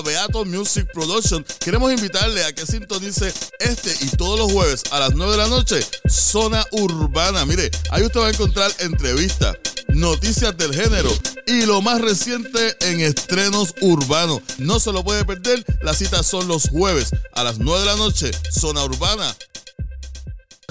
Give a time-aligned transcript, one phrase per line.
[0.00, 5.14] Beato Music Production, queremos invitarle a que sintonice este y todos los jueves a las
[5.14, 7.44] 9 de la noche, Zona Urbana.
[7.44, 9.56] Mire, ahí usted va a encontrar entrevistas,
[9.88, 11.10] noticias del género
[11.46, 14.40] y lo más reciente en estrenos urbanos.
[14.58, 17.96] No se lo puede perder, las citas son los jueves a las 9 de la
[17.96, 19.36] noche, Zona Urbana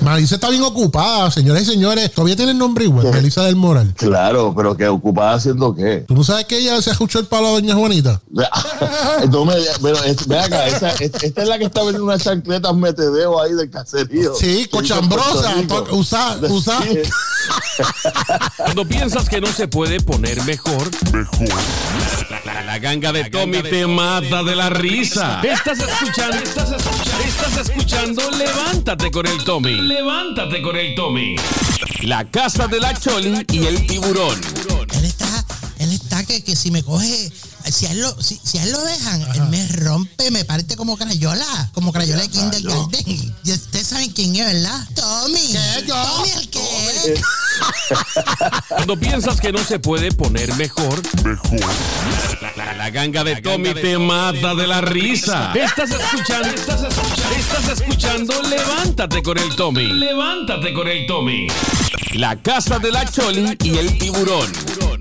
[0.01, 2.11] Marisa está bien ocupada, señores y señores.
[2.11, 3.93] Todavía tiene el nombre igual, Melissa del Moral.
[3.95, 6.05] Claro, pero que ocupada haciendo qué.
[6.07, 8.21] ¿Tú no sabes que ella se escuchó el palo a doña Juanita?
[9.31, 9.97] no me, pero
[10.27, 14.33] ve acá, esta es la que está vendiendo unas chancletas metedeo ahí del caserío.
[14.35, 15.55] Sí, cochambrosa,
[15.91, 16.79] usa, usa.
[18.57, 21.59] Cuando piensas que no se puede poner mejor, mejor.
[22.65, 25.41] La, ganga de Tommy te mata de la risa.
[25.41, 29.90] Estás escuchando, estás escuchando, estás escuchando, levántate con el Tommy.
[29.91, 31.35] Levántate con el Tommy.
[32.03, 34.39] La casa de la Choli y el tiburón.
[36.21, 37.31] Está que, que si me coge
[37.69, 40.97] si a él lo, si, a él lo dejan, él me rompe, me parte como
[40.97, 43.33] crayola, como crayola de Kindergarten.
[43.43, 44.87] Y ustedes saben quién es, ¿verdad?
[44.95, 45.55] Tommy.
[45.87, 47.21] Tommy el que
[48.67, 51.59] Cuando piensas que no se puede poner mejor, mejor.
[52.55, 55.53] La, ganga de Tommy te mata de la risa.
[55.53, 59.87] Estás escuchando, estás escuchando, estás escuchando, levántate con el Tommy.
[59.87, 61.47] Levántate con el Tommy.
[62.13, 65.00] La casa de la Choli y el tiburón.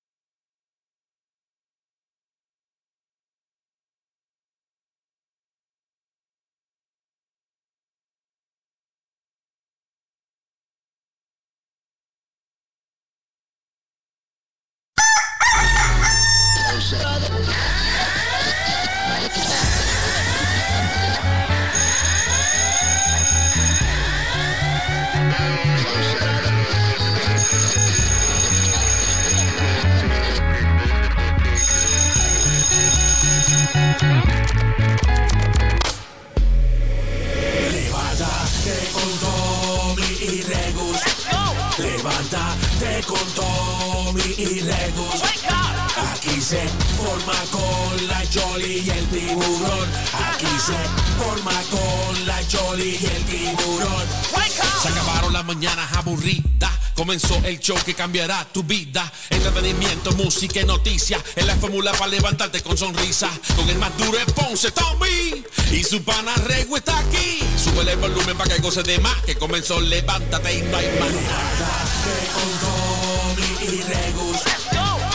[58.01, 59.11] Cambiará tu vida.
[59.29, 61.21] Entretenimiento, música y noticias.
[61.35, 63.29] En la fórmula para levantarte con sonrisa.
[63.55, 65.43] Con el más duro de Ponce, Tommy.
[65.71, 67.43] Y su pana Rego está aquí.
[67.63, 69.15] Sube el volumen para que goce de más.
[69.23, 71.11] Que comenzó, levántate y no hay más.
[71.11, 74.37] Levántate con Tommy y Regus.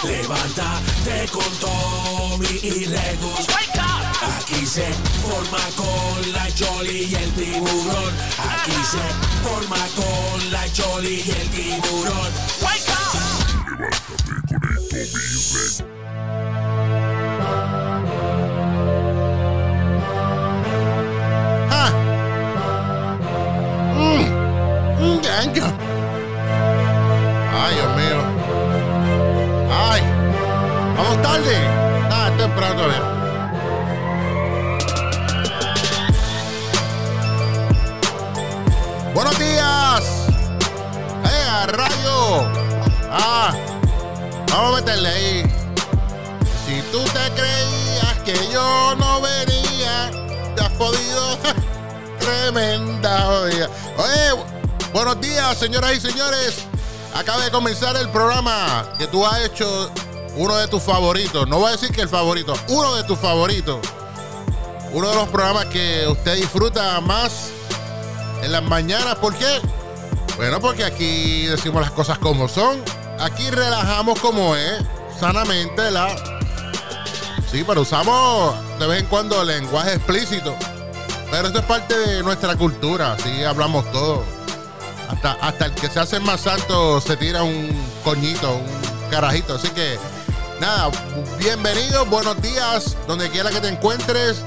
[0.04, 3.46] Levántate con Tommy y Regus.
[4.26, 4.86] Aquí se
[5.22, 8.12] forma con la Jolly y el tiburón.
[8.38, 9.04] Aquí se
[9.46, 12.30] forma con la Jolly y el tiburón.
[12.62, 13.16] Wake up.
[14.50, 15.86] Levántate con el.
[27.58, 28.18] Ay, Dios mío.
[29.70, 30.02] Ay.
[30.96, 31.56] Vamos tarde.
[32.10, 33.05] Ah, temprano
[52.46, 53.66] Tremenda Oye,
[54.92, 56.58] buenos días, señoras y señores.
[57.12, 59.90] Acaba de comenzar el programa que tú has hecho
[60.36, 61.48] uno de tus favoritos.
[61.48, 63.78] No voy a decir que el favorito, uno de tus favoritos.
[64.92, 67.48] Uno de los programas que usted disfruta más
[68.40, 69.16] en las mañanas.
[69.16, 69.60] ¿Por qué?
[70.36, 72.80] Bueno, porque aquí decimos las cosas como son.
[73.18, 74.84] Aquí relajamos como es,
[75.18, 76.14] sanamente, la.
[77.50, 80.56] Sí, pero usamos de vez en cuando lenguaje explícito.
[81.30, 84.24] Pero eso es parte de nuestra cultura, así hablamos todo.
[85.08, 87.68] Hasta, hasta el que se hace más santo se tira un
[88.02, 89.54] coñito, un carajito.
[89.54, 89.98] Así que,
[90.60, 90.90] nada,
[91.38, 94.42] bienvenidos, buenos días, donde quiera que te encuentres.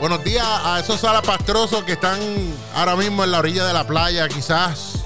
[0.00, 2.18] Buenos días a esos salapastrosos que están
[2.74, 5.00] ahora mismo en la orilla de la playa, quizás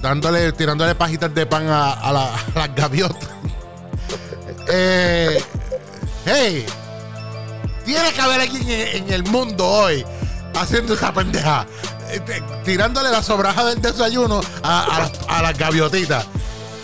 [0.00, 2.12] dándole, tirándole pajitas de pan a,
[2.54, 3.28] las gaviotas.
[4.68, 5.42] eh,
[6.26, 6.66] hey,
[7.84, 10.04] tiene que haber alguien en, el mundo hoy
[10.54, 11.66] haciendo esa pendeja,
[12.10, 16.26] este, tirándole la sobraja del desayuno a, a las gaviotitas.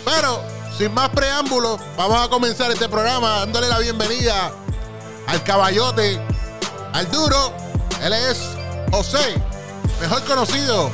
[0.05, 0.43] Pero,
[0.77, 4.51] sin más preámbulos, vamos a comenzar este programa dándole la bienvenida
[5.27, 6.19] al caballote,
[6.93, 7.53] al duro.
[8.03, 8.39] Él es
[8.91, 9.35] José,
[10.01, 10.89] mejor conocido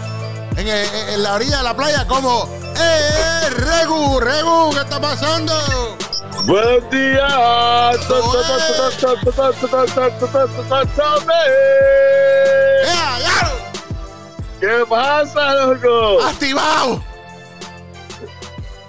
[0.58, 2.48] en, en- en la orilla de la playa como
[2.80, 4.20] ¡Eh, Regu!
[4.20, 4.70] ¡Regu!
[4.72, 5.54] ¿Qué está pasando?
[6.46, 7.98] Buenos días.
[14.60, 16.22] ¿Qué pasa, loco?
[16.24, 17.04] ¡Activado!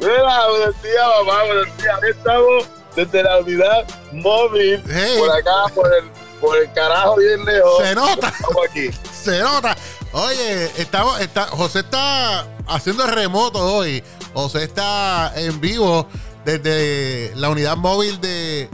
[0.00, 1.98] Mira, buenos días, mamá, buenos días.
[2.08, 2.64] Estamos
[2.96, 5.16] desde la unidad móvil, Hey.
[5.18, 6.04] por acá, por el,
[6.40, 7.82] por el carajo bien lejos.
[7.82, 8.28] Se nota.
[8.28, 8.90] Estamos aquí.
[9.12, 9.76] Se nota.
[10.12, 14.02] Oye, estamos, está, José está haciendo remoto hoy.
[14.32, 16.08] José está en vivo
[16.56, 18.70] desde la unidad móvil de,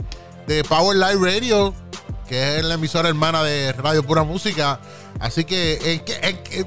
[0.47, 1.73] de Power Live Radio,
[2.25, 4.79] que es la emisora hermana de Radio Pura Música.
[5.19, 6.01] Así que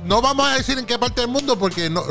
[0.04, 2.02] no vamos a decir en qué parte del mundo porque no,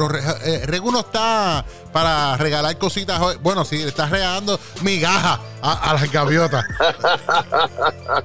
[0.44, 1.64] eh, Regu no está
[1.94, 3.38] para regalar cositas hoy.
[3.42, 6.66] Bueno, sí, le está regalando migajas a, a las gaviotas.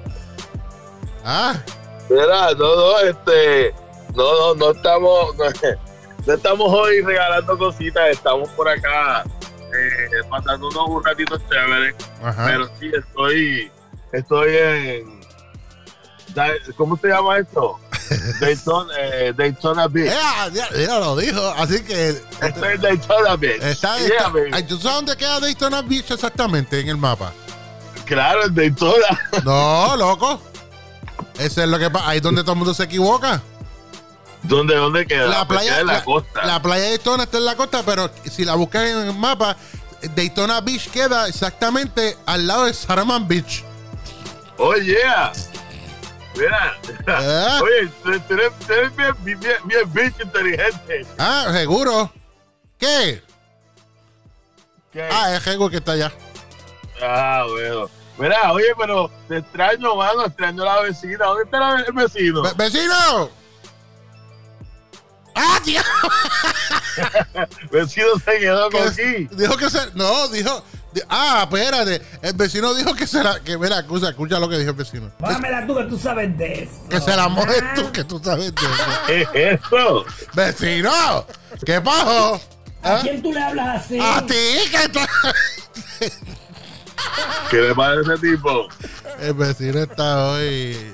[1.24, 1.54] ah,
[2.08, 3.74] Mira, no, no, este,
[4.14, 5.44] no, no, no estamos, no,
[6.26, 9.24] no estamos hoy regalando cositas, estamos por acá
[9.74, 12.44] eh, pasándonos un ratito chévere, ajá.
[12.46, 13.70] pero sí estoy,
[14.12, 15.20] estoy en,
[16.76, 17.78] ¿cómo se llama esto?
[18.40, 20.12] Daytona, eh, Daytona Beach.
[20.12, 21.40] Ya, ya, ya lo dijo.
[21.56, 23.62] Así que Estoy en Daytona Beach.
[23.62, 23.96] está,
[24.68, 27.32] ¿Tú sabes dónde queda Daytona Beach exactamente en el mapa?
[28.04, 29.20] Claro, en Daytona.
[29.44, 30.42] No, loco.
[31.38, 32.08] Eso es lo que pasa.
[32.08, 33.40] Ahí es donde todo el mundo se equivoca.
[34.42, 35.26] ¿Dónde, dónde queda?
[35.26, 36.44] La Pues playa, queda en la, la, costa.
[36.46, 39.56] la playa de Daytona está en la costa, pero si la buscas en el mapa,
[40.16, 43.64] Daytona Beach queda exactamente al lado de Saraman Beach.
[44.58, 45.32] Oh, yeah.
[46.36, 46.76] Mira.
[47.06, 47.60] ¿Eh?
[47.62, 48.52] Oye, tú eres,
[48.96, 51.06] bien, bien, bien, bien bicho inteligente.
[51.18, 52.12] Ah, seguro.
[52.78, 53.22] ¿Qué?
[54.92, 55.08] ¿Qué?
[55.10, 56.12] Ah, es Regu que está allá.
[57.02, 57.88] Ah, bueno.
[58.18, 61.24] Mira, oye, pero te extraño, mano, extraño a la vecina.
[61.26, 62.42] ¿Dónde está la- el vecino?
[62.42, 63.30] Ve- ¡Vecino!
[65.34, 65.80] ¡Ah, tío!
[67.70, 69.28] vecino se quedó que con aquí.
[69.32, 69.78] dijo que se.
[69.94, 70.62] No, dijo.
[70.92, 72.02] di- ah, espérate.
[72.20, 73.40] El vecino dijo que será.
[73.40, 75.08] Que mira, escucha, escucha lo que dijo el vecino.
[75.16, 76.88] Que, Bájamela tú que tú sabes de eso.
[76.88, 78.84] que se la mojes tú, que tú sabes de eso.
[79.06, 80.04] ¿Qué es eso?
[80.34, 81.26] ¡Vecino!
[81.64, 82.34] ¿Qué pasó?
[82.82, 82.98] ¿A ¿Ah?
[83.02, 83.98] quién tú le hablas así?
[84.00, 84.34] A ti,
[84.70, 85.08] que está.
[87.50, 88.68] ¿Qué le pasa a ese tipo?
[89.20, 90.92] El vecino está hoy.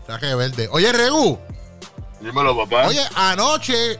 [0.00, 0.68] Está rebelde.
[0.72, 1.38] Oye, Regu.
[2.22, 2.86] Dímelo, papá.
[2.88, 3.98] Oye, anoche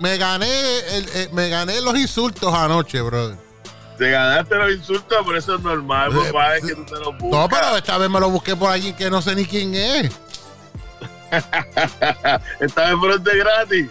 [0.00, 0.48] me gané,
[0.96, 3.36] el- eh, me gané los insultos anoche, brother.
[3.98, 7.18] Te ganaste los insultos, por eso es normal, Eh, papá, es que tú te los
[7.18, 7.30] buscas.
[7.30, 10.10] No, pero esta vez me lo busqué por allí que no sé ni quién es.
[12.60, 13.86] Esta vez de gratis.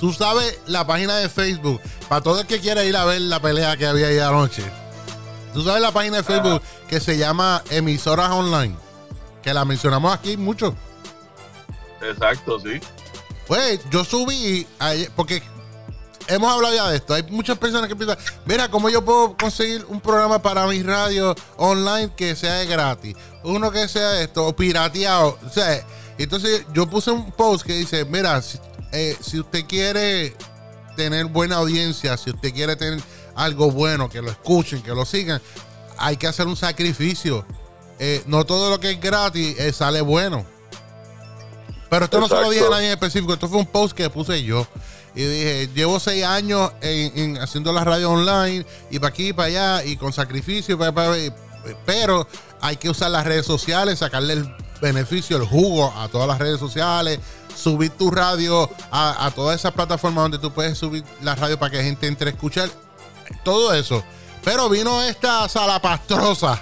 [0.00, 3.40] Tú sabes la página de Facebook, para todo el que quiera ir a ver la
[3.40, 4.62] pelea que había ahí anoche.
[5.54, 8.76] Tú sabes la página de Facebook que se llama Emisoras Online,
[9.42, 10.74] que la mencionamos aquí mucho.
[12.10, 12.80] Exacto, sí.
[13.46, 15.42] Pues yo subí, ayer- porque
[16.28, 17.14] hemos hablado ya de esto.
[17.14, 21.34] Hay muchas personas que piensan, mira, ¿cómo yo puedo conseguir un programa para mi radio
[21.56, 23.16] online que sea gratis?
[23.44, 25.38] Uno que sea esto, pirateado.
[25.46, 25.86] O sea,
[26.18, 28.58] entonces yo puse un post que dice, mira, si,
[28.92, 30.34] eh, si usted quiere
[30.96, 33.00] tener buena audiencia, si usted quiere tener
[33.36, 35.40] algo bueno, que lo escuchen, que lo sigan,
[35.98, 37.46] hay que hacer un sacrificio.
[37.98, 40.44] Eh, no todo lo que es gratis eh, sale bueno.
[41.88, 44.10] Pero esto no se lo dije a nadie en específico, esto fue un post que
[44.10, 44.66] puse yo.
[45.14, 49.32] Y dije, llevo seis años en, en haciendo la radio online y para aquí y
[49.32, 50.78] para allá y con sacrificio,
[51.86, 52.28] pero
[52.60, 56.60] hay que usar las redes sociales, sacarle el beneficio, el jugo a todas las redes
[56.60, 57.18] sociales,
[57.54, 61.70] subir tu radio a, a todas esas plataformas donde tú puedes subir la radio para
[61.70, 62.68] que gente entre a escuchar,
[63.42, 64.04] todo eso.
[64.44, 66.60] Pero vino esta salapastrosa,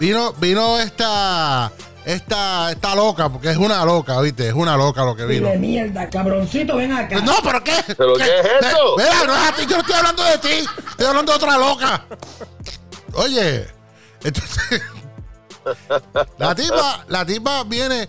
[0.00, 1.70] vino, vino esta,
[2.06, 4.46] esta, esta loca, porque es una loca, ¿viste?
[4.46, 5.48] Es una loca lo que vino.
[5.48, 7.20] De mierda, cabroncito, ven acá.
[7.20, 7.74] No, pero ¿qué?
[7.98, 8.94] ¿Pero qué es eso?
[8.96, 11.58] Mira, no es a ti, yo no estoy hablando de ti, estoy hablando de otra
[11.58, 12.06] loca.
[13.12, 13.66] Oye,
[14.22, 14.82] entonces,
[16.38, 18.06] la tipa, la tipa viene,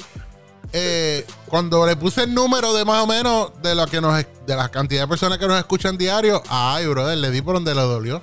[0.74, 4.56] eh, cuando le puse el número de más o menos de lo que nos, de
[4.56, 7.82] la cantidad de personas que nos escuchan diario, ay, brother, le di por donde le
[7.82, 8.22] dolió.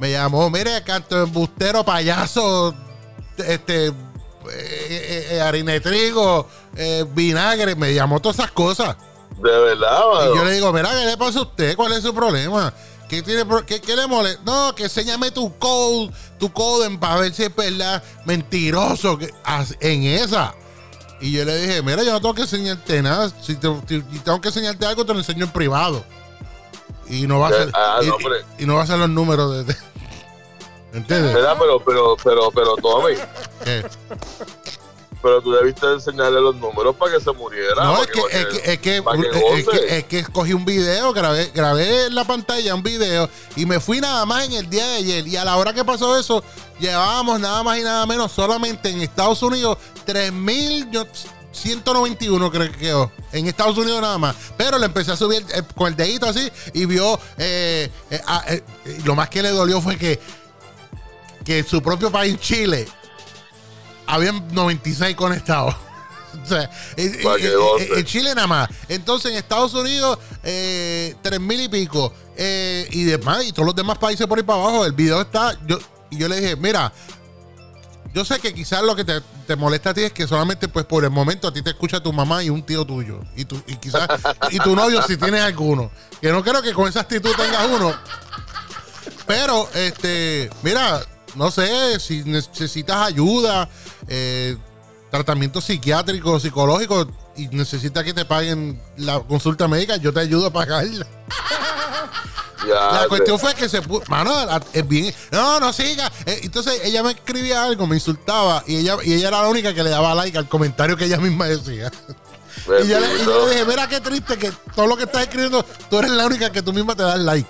[0.00, 2.74] Me llamó, mire, canto embustero, payaso,
[3.36, 3.92] este,
[4.50, 4.56] eh,
[4.90, 8.96] eh, eh, harina de trigo, eh, vinagre, me llamó todas esas cosas.
[9.36, 10.32] De verdad, mano.
[10.34, 11.76] Y yo le digo, mira, ¿qué le pasa a usted?
[11.76, 12.72] ¿Cuál es su problema?
[13.08, 14.42] ¿Qué, tiene, qué, qué le molesta?
[14.44, 18.02] No, que enséñame tu code, tu code para ver si es verdad.
[18.24, 19.32] Mentiroso, que,
[19.80, 20.54] en esa.
[21.20, 23.30] Y yo le dije, mira, yo no tengo que enseñarte nada.
[23.42, 23.68] Si, te-
[24.24, 26.04] tengo que enseñarte algo, te lo enseño en privado.
[27.08, 28.16] Y no va a ser, Ah, y, no,
[28.58, 29.72] y- y no va a ser los números de...
[29.72, 29.78] de-
[30.92, 31.34] ¿Entiendes?
[31.34, 31.56] ¿Verdad?
[31.58, 33.14] Pero, pero, pero, pero, Tommy,
[33.64, 33.84] ¿Qué?
[35.20, 37.82] Pero tú debiste enseñarle los números para que se muriera.
[37.82, 41.50] No, es que, es que, es que, es que- es que escogí un video, grabé,
[41.52, 44.94] grabé en la pantalla un video y me fui nada más en el día de
[44.98, 45.26] ayer.
[45.26, 46.44] Y a la hora que pasó eso,
[46.78, 49.76] llevábamos nada más y nada menos solamente en Estados Unidos
[50.06, 53.10] 3.191 creo que quedó.
[53.32, 54.36] En Estados Unidos nada más.
[54.56, 57.18] Pero le empecé a subir eh, con el dedito así y vio...
[57.36, 58.44] eh, eh, ah,
[59.04, 60.20] lo más que le dolió fue que,
[61.48, 62.86] que en su propio país, Chile,
[64.06, 65.74] habían 96 conectados.
[66.44, 68.68] O sea, en Chile nada más.
[68.86, 72.12] Entonces en Estados Unidos, eh, tres mil y pico.
[72.36, 74.84] Eh, y demás, y todos los demás países por ahí para abajo.
[74.84, 75.58] El video está.
[75.66, 75.78] Yo,
[76.10, 76.92] y yo le dije, mira,
[78.12, 80.84] yo sé que quizás lo que te, te molesta a ti es que solamente, pues
[80.84, 83.20] por el momento, a ti te escucha tu mamá y un tío tuyo.
[83.36, 84.06] Y, tu, y quizás.
[84.50, 85.90] y tu novio, si tienes alguno.
[86.20, 87.96] Que no creo que con esa actitud tengas uno.
[89.26, 91.02] Pero, este, mira,
[91.34, 93.68] no sé, si necesitas ayuda,
[94.08, 94.56] eh,
[95.10, 100.52] tratamiento psiquiátrico, psicológico, y necesitas que te paguen la consulta médica, yo te ayudo a
[100.52, 101.06] pagarla.
[102.66, 104.32] Ya, La cuestión fue que se puso, mano,
[104.72, 106.10] es bien, no, no siga.
[106.26, 109.72] Eh, entonces ella me escribía algo, me insultaba, y ella, y ella era la única
[109.72, 111.92] que le daba like al comentario que ella misma decía.
[112.66, 115.22] Y yo, le, y yo le dije, mira qué triste que todo lo que estás
[115.22, 117.48] escribiendo, tú eres la única que tú misma te das like.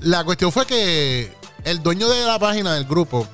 [0.00, 1.32] La cuestión fue que
[1.64, 3.26] el dueño de la página del grupo,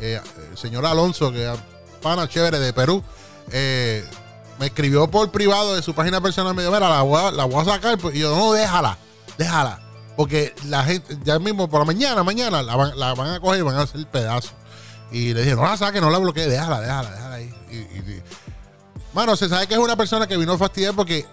[0.00, 1.58] eh, el señor Alonso, que es
[2.02, 3.02] pana chévere de Perú,
[3.50, 4.04] eh,
[4.58, 7.96] me escribió por privado de su página personal, me dijo, mira, la voy a, sacar.
[7.98, 8.98] pues, Y yo, no, déjala,
[9.36, 9.80] déjala.
[10.16, 13.60] Porque la gente, ya mismo por la mañana, mañana, la van, la van a coger
[13.60, 14.52] y van a hacer pedazos.
[15.12, 17.54] Y le dije, no la saque, no la bloquee, déjala, déjala, déjala ahí.
[17.70, 18.22] Y-
[19.14, 21.24] Mano, se sabe que es una persona que vino a fastidiar porque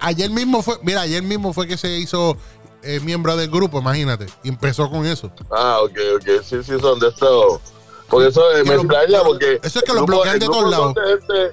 [0.00, 2.36] ayer mismo fue, mira, ayer mismo fue que se hizo
[2.82, 4.26] eh, miembro del grupo, imagínate.
[4.42, 5.30] Y empezó con eso.
[5.50, 6.42] Ah, ok, ok.
[6.42, 7.60] Sí, sí, son de estos.
[8.08, 9.60] Porque eso eh, me lo- extraña porque.
[9.62, 10.94] Eso es que grupo- bloquean de todos lados.
[10.94, 11.52] gente-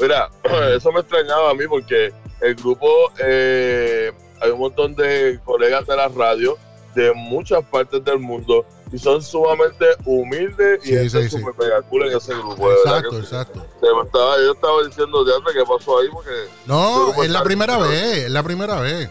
[0.00, 0.30] mira,
[0.76, 2.88] eso me extrañaba a mí porque el grupo.
[3.18, 6.56] eh, hay un montón de colegas de la radio
[6.94, 11.38] de muchas partes del mundo y son sumamente humildes y Sí, gente sí, sí.
[11.38, 12.70] súper mega cool en ese grupo.
[12.72, 13.66] Exacto, que exacto.
[13.80, 16.30] Se me estaba, yo estaba diciendo, de qué pasó ahí porque.
[16.66, 19.10] No, es la primera vez, es la primera vez.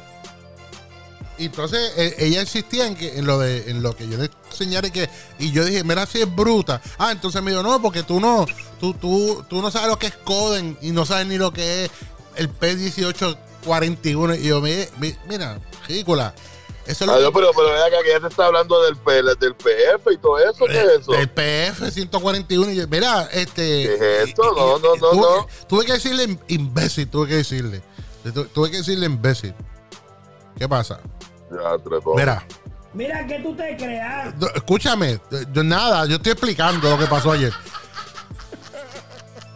[1.40, 4.30] Y entonces eh, ella insistía en que en lo de en lo que yo le
[4.50, 6.82] enseñara y que y yo dije, mira si es bruta.
[6.98, 8.46] Ah, entonces me dijo, "No, porque tú no
[8.80, 11.86] tú tú tú no sabes lo que es Coden y no sabes ni lo que
[11.86, 11.92] es
[12.38, 16.34] el P1841." Y yo, "Mi- mi- mira, ridícula.
[16.86, 19.12] Eso es lo Adiós, que- pero, pero acá que ya te está hablando del, P,
[19.22, 20.66] del PF y todo eso.
[20.66, 21.12] ¿Qué es eso?
[21.12, 24.44] del PF 141 y yo, mira, este ¿Qué es esto?
[24.56, 25.48] No, no, no, tuve, no.
[25.68, 27.82] tuve que decirle imbécil, tuve que decirle.
[28.34, 29.54] Tu- Tuve que decirle imbécil.
[30.58, 31.00] ¿Qué pasa?
[31.52, 32.16] Ya, trató.
[32.16, 32.44] Mira,
[32.94, 34.34] Mira que tú te creas.
[34.38, 35.20] no, escúchame,
[35.54, 37.54] yo nada, yo estoy explicando lo que pasó ayer.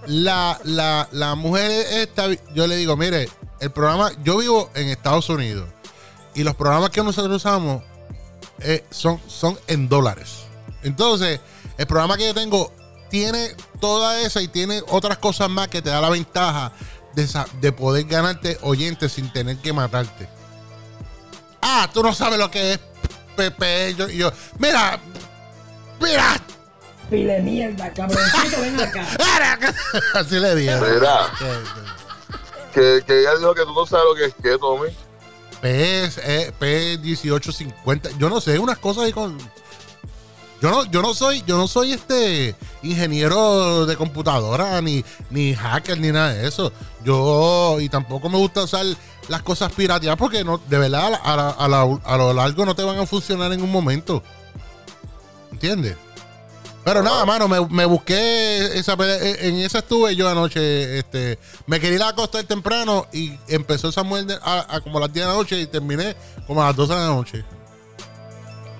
[0.07, 3.29] La, la, la mujer esta, yo le digo, mire,
[3.59, 5.69] el programa, yo vivo en Estados Unidos
[6.33, 7.83] y los programas que nosotros usamos
[8.59, 10.43] eh, son, son en dólares.
[10.83, 11.39] Entonces,
[11.77, 12.71] el programa que yo tengo
[13.09, 16.71] tiene toda esa y tiene otras cosas más que te da la ventaja
[17.13, 17.27] de,
[17.59, 20.27] de poder ganarte oyentes sin tener que matarte.
[21.61, 22.79] Ah, tú no sabes lo que es
[23.35, 23.95] Pepe.
[23.95, 24.99] Yo, yo, mira,
[25.99, 26.37] mira.
[27.09, 29.05] Pile mierda, cabroncito, ven acá.
[30.13, 30.75] Así le dije.
[30.75, 31.31] Mira.
[32.73, 34.89] Que, que ella dijo que tú no sabes lo que es que, Tommy.
[35.61, 38.17] PS, eh, P1850.
[38.17, 39.37] Yo no sé, unas cosas ahí con.
[40.61, 45.99] Yo no, yo no soy, yo no soy este ingeniero de computadora, ni, ni hacker,
[45.99, 46.71] ni nada de eso.
[47.03, 48.85] Yo, y tampoco me gusta usar
[49.27, 52.33] las cosas pirateadas porque no, de verdad a, la- a, la- a la- a lo
[52.33, 54.21] largo no te van a funcionar en un momento.
[55.51, 55.97] ¿Entiendes?
[56.83, 61.37] Pero nada, mano, me, me busqué esa pelea- en esa estuve yo anoche, este,
[61.67, 65.25] me quería ir a acostar temprano y empezó Samuel a, a como a las 10
[65.25, 66.15] de la noche y terminé
[66.47, 67.45] como a las 12 de la noche.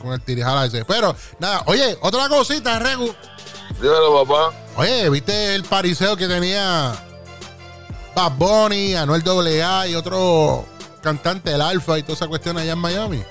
[0.02, 0.84] Con el tirijala ese.
[0.86, 3.14] Pero, nada, oye, otra cosita, Regu.
[3.80, 4.54] Dímelo, papá.
[4.78, 6.94] Oye, ¿viste el pariseo que tenía
[8.16, 10.66] Bad Bunny, Anuel AA y otro
[11.02, 13.24] cantante, el Alfa y toda esa cuestión allá en Miami?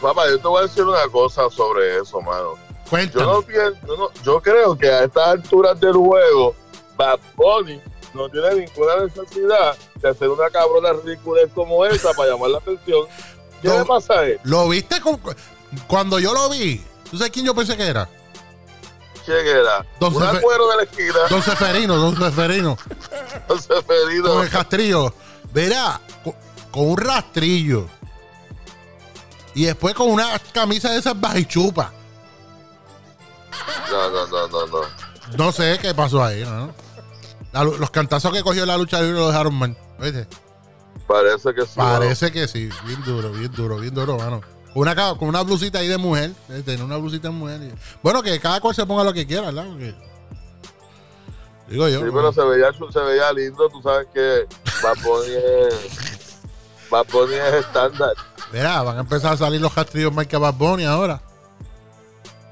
[0.00, 2.54] Papá, yo te voy a decir una cosa sobre eso, mano.
[2.54, 3.24] Yo Cuéntame.
[3.24, 6.54] no pienso, yo, no- yo creo que a estas alturas del juego,
[6.96, 7.80] Bad Bunny
[8.12, 13.06] no tiene ninguna necesidad de hacer una cabrona ridiculez como esa para llamar la atención.
[13.62, 13.78] ¿Qué No.
[13.78, 14.40] le pasa a él?
[14.44, 15.20] ¿Lo viste con-
[15.86, 16.84] cuando yo lo vi?
[17.10, 18.08] ¿Tú sabes quién yo pensé que era?
[19.24, 19.86] ¿Quién era?
[20.00, 22.76] Don un de la esquina, Don Seferino, Don Seferino.
[23.48, 24.28] Don Seferino.
[24.28, 25.14] Con el rastrillo.
[25.52, 26.34] Verá, con,
[26.72, 27.86] con un rastrillo.
[29.54, 31.90] Y después con una camisa de esas bajichupas.
[33.90, 34.80] No, no, no, no, no.
[35.36, 36.72] No sé qué pasó ahí, ¿no?
[37.52, 39.76] La los cantazos que cogió la lucha libre lo dejaron mal.
[39.98, 40.26] ¿Viste?
[41.06, 41.72] Parece que sí.
[41.76, 42.68] Parece que sí.
[42.86, 44.40] Bien duro, bien duro, bien duro, mano.
[44.74, 46.32] Una, con una blusita ahí de mujer.
[46.48, 46.62] ¿eh?
[46.64, 47.60] Tener una blusita de mujer.
[47.62, 49.66] y- Bueno, que cada cual se ponga lo que quiera, ¿verdad?
[49.68, 49.94] Porque-
[51.68, 52.00] digo yo.
[52.00, 53.68] Sí, pero se veía, se veía lindo.
[53.68, 54.46] Tú sabes que
[56.90, 58.12] Bad Bunny es estándar,
[58.52, 61.20] Mira, van a empezar a salir los castrillos más que Bad Bunny ahora.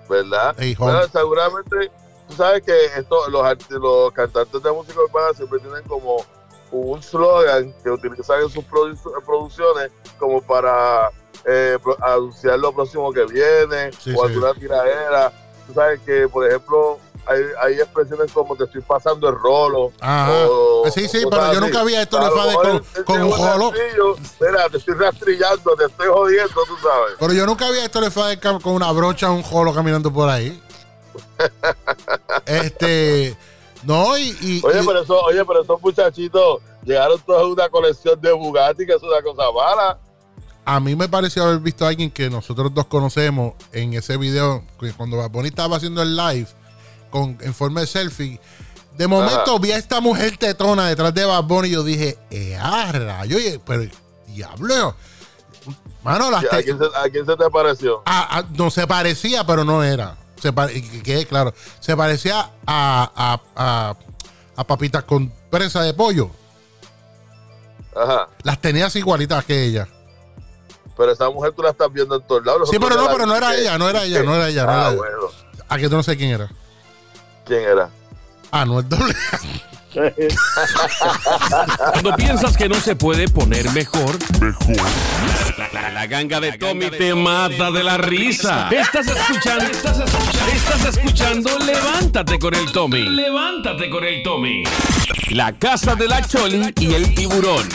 [0.09, 0.55] ¿verdad?
[0.57, 1.91] Pero seguramente,
[2.29, 6.25] tú sabes que esto, los, los cantantes de música urbana siempre tienen como
[6.73, 11.11] un slogan que utilizan en sus produ- producciones como para
[11.45, 14.33] eh, anunciar lo próximo que viene Sí, o sí.
[14.35, 15.33] alguna tiradera.
[15.67, 19.93] Tú sabes que, por ejemplo, hay, hay expresiones como te estoy pasando el rolo.
[20.01, 20.33] Ajá.
[20.49, 21.61] o- Sí, sí, pero yo así.
[21.61, 24.17] nunca vi a esto Fade mejor con, él- él con un rastrillo.
[24.41, 27.15] Mira, te estoy rastrillando, te estoy jodiendo, tú sabes.
[27.21, 30.61] Pero yo nunca vi a esto cam- con una brocha, un jolo caminando por ahí.
[32.47, 33.37] este.
[33.83, 34.37] No, y.
[34.41, 38.33] y- Oye, y- pero eso, oye, pero esos muchachitos llegaron todos a una colección de
[38.33, 39.99] Bugatti, que es una cosa mala.
[40.65, 44.63] a mí me pareció haber visto a alguien que nosotros dos conocemos en ese video,
[44.97, 46.47] cuando Bad Bunny estaba haciendo el live
[47.11, 48.39] con, en forma de selfie.
[48.97, 49.59] De momento Ajá.
[49.59, 53.37] vi a esta mujer tetona detrás de Bad Bunny y yo dije, ¡eh, ah, rayo!
[53.37, 53.85] Oye, pero
[54.29, 54.95] diablo.
[56.05, 58.03] Mano, las ¿A quién, se, a quién se te pareció?
[58.07, 60.17] a- a- no se parecía, pero no era.
[60.41, 61.53] Se que quede claro.
[61.81, 63.97] Se parecía a, a, a,
[64.57, 66.31] a papitas con presa de pollo.
[67.95, 68.29] Ajá.
[68.43, 69.89] Las tenías igualitas que ella.
[70.97, 72.69] Pero esa mujer tú la estás viendo en todos lados.
[72.71, 74.75] Sí, pero no, pero no era ella, no era ella, no era ella, no Ah,
[74.75, 74.97] era ella.
[74.99, 75.17] bueno.
[75.69, 76.51] A que tú no sé quién era.
[77.47, 77.89] ¿Quién era?
[78.51, 79.15] Ah, no es doble.
[81.93, 84.77] Cuando piensas que no se puede poner mejor, mejor.
[85.59, 88.69] La, la- la ganga de Tommy te mata de la risa.
[88.71, 93.03] Estás escuchando, estás escuchando, estás escuchando, levántate con el Tommy.
[93.09, 94.63] Levántate con el Tommy.
[95.31, 97.69] La casa de la Choli y el tiburón.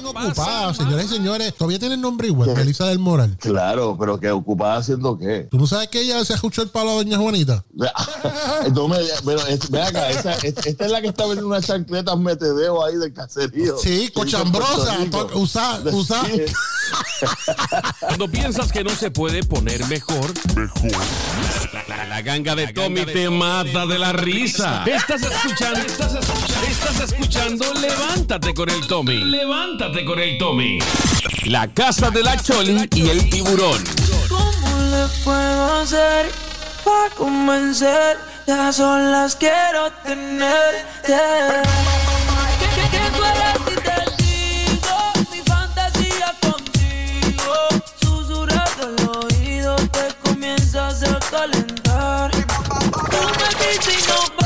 [0.00, 1.54] Bien ocupada, señoras y señores.
[1.54, 3.36] Todavía tiene el nombre igual, Melissa del Moral.
[3.38, 5.48] Claro, pero que ocupada haciendo qué.
[5.50, 7.64] ¿Tú no sabes que ella se escuchó el palo a doña Juanita?
[8.74, 11.48] No me digas, pero es- ve acá, esa- es- esta es la que está vendiendo
[11.48, 13.76] unas chancletas metedeo ahí del caserío.
[13.78, 14.98] Sí, cochambrosa.
[15.34, 16.22] Usa, usa.
[18.00, 21.02] Cuando piensas que no se puede poner mejor, mejor.
[21.72, 24.84] La, la- la ganga de Tommy te mata de la risa.
[24.84, 29.16] Estás escuchando, estás escuchando, estás escuchando, levántate con el Tommy.
[29.24, 30.78] Levántate con el Tommy.
[31.44, 33.82] La casa de la Choli y el tiburón.
[34.28, 36.30] ¿Cómo le puedo hacer
[36.84, 38.18] para convencer?
[38.46, 41.14] Ya son las quiero tenerte.
[53.70, 54.39] everything on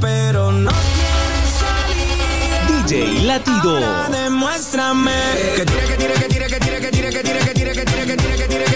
[0.00, 2.86] pero no tienes salida.
[2.86, 3.76] DJ Latido.
[3.76, 5.12] Ahora demuéstrame
[5.56, 7.84] que tire, que tire, que tire, que tire, que tire, que tire, que tire, que
[7.84, 8.71] tire, que tire, que tire,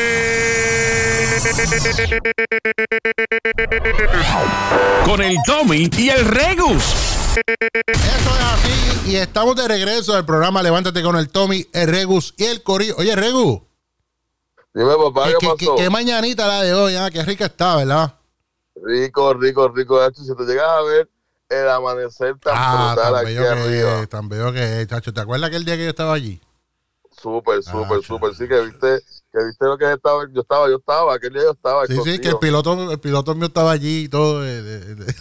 [5.04, 6.84] Con el Tommy y el Regus.
[7.34, 7.40] Eso
[7.96, 9.10] es así.
[9.10, 12.94] Y estamos de regreso al programa Levántate con el Tommy, el Regus y el Corillo.
[12.98, 13.60] Oye, Regus.
[14.74, 15.76] Dime, papá, ¿qué, ¿qué qué- pasó?
[15.76, 16.94] qué mañanita la de hoy?
[16.96, 18.14] ah, Qué rica está, ¿verdad?
[18.82, 19.98] Rico, rico, rico.
[20.14, 21.08] Si te llegas a ver
[21.48, 23.96] el amanecer tan Ah, brutal tan aquí bello arriba.
[23.96, 25.12] que es, tan bello que es, chacho.
[25.12, 26.40] ¿Te acuerdas aquel día que yo estaba allí?
[27.10, 28.34] Súper, Ah, súper, súper.
[28.34, 29.00] Sí, que viste,
[29.32, 30.24] que viste lo que estaba.
[30.32, 31.86] Yo estaba, yo estaba, aquel día yo estaba.
[31.86, 34.44] Sí, sí, que el piloto, el piloto mío estaba allí y todo.
[34.44, 35.14] eh, de- de-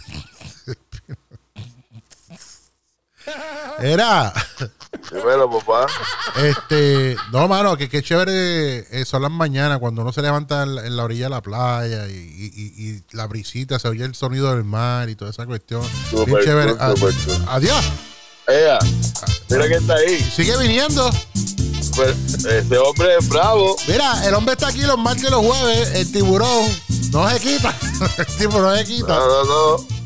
[3.80, 4.32] Era,
[5.10, 5.86] Dímelo, papá.
[6.36, 10.96] este, no, mano, que qué chévere eh, son las mañanas cuando uno se levanta en
[10.96, 14.54] la, orilla de la playa y, y- y- y la brisita, se oye el sonido
[14.54, 15.80] del mar y toda esa cuestión.
[15.80, 16.70] Bien Súper chévere.
[16.76, 17.14] cool, Ah, cool.
[17.48, 17.84] Adiós.
[18.48, 18.78] Ea,
[19.50, 20.20] mira que está ahí.
[20.34, 21.10] Sigue viniendo.
[21.96, 23.76] Pues, ese hombre es bravo.
[23.88, 26.64] Mira, el hombre está aquí los martes y los jueves, el tiburón
[27.10, 27.74] no se quita.
[28.18, 29.08] El tiburón no se quita.
[29.08, 29.44] No, no,
[29.76, 29.97] no.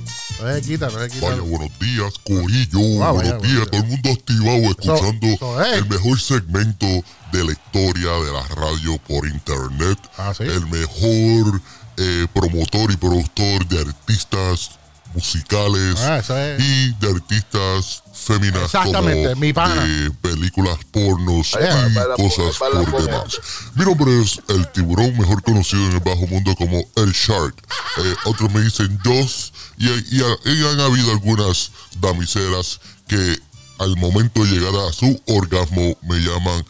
[0.43, 1.29] No se quita, no se quita.
[1.29, 3.05] Vaya, buenos días, Corillo.
[3.05, 6.87] Ah, buenos vaya, días, todo el mundo activado escuchando el mejor segmento
[7.33, 9.99] de la historia de la radio por internet.
[10.19, 10.43] Ah, ¿sí?
[10.43, 11.61] El mejor
[11.97, 14.71] eh, promotor y productor de artistas
[15.15, 16.61] musicales Ah, es.
[16.63, 19.83] y de artistas féminas Exactamente, como mi pana.
[19.85, 23.41] de películas pornos y para cosas para por demás.
[23.75, 27.55] Mi nombre es el tiburón, mejor conocido en el bajo mundo como el Shark.
[27.99, 31.71] Eh, otros me dicen Joss y, y- y han habido algunas
[32.01, 33.39] damiselas que
[33.79, 36.65] al momento de llegar a su orgasmo me llaman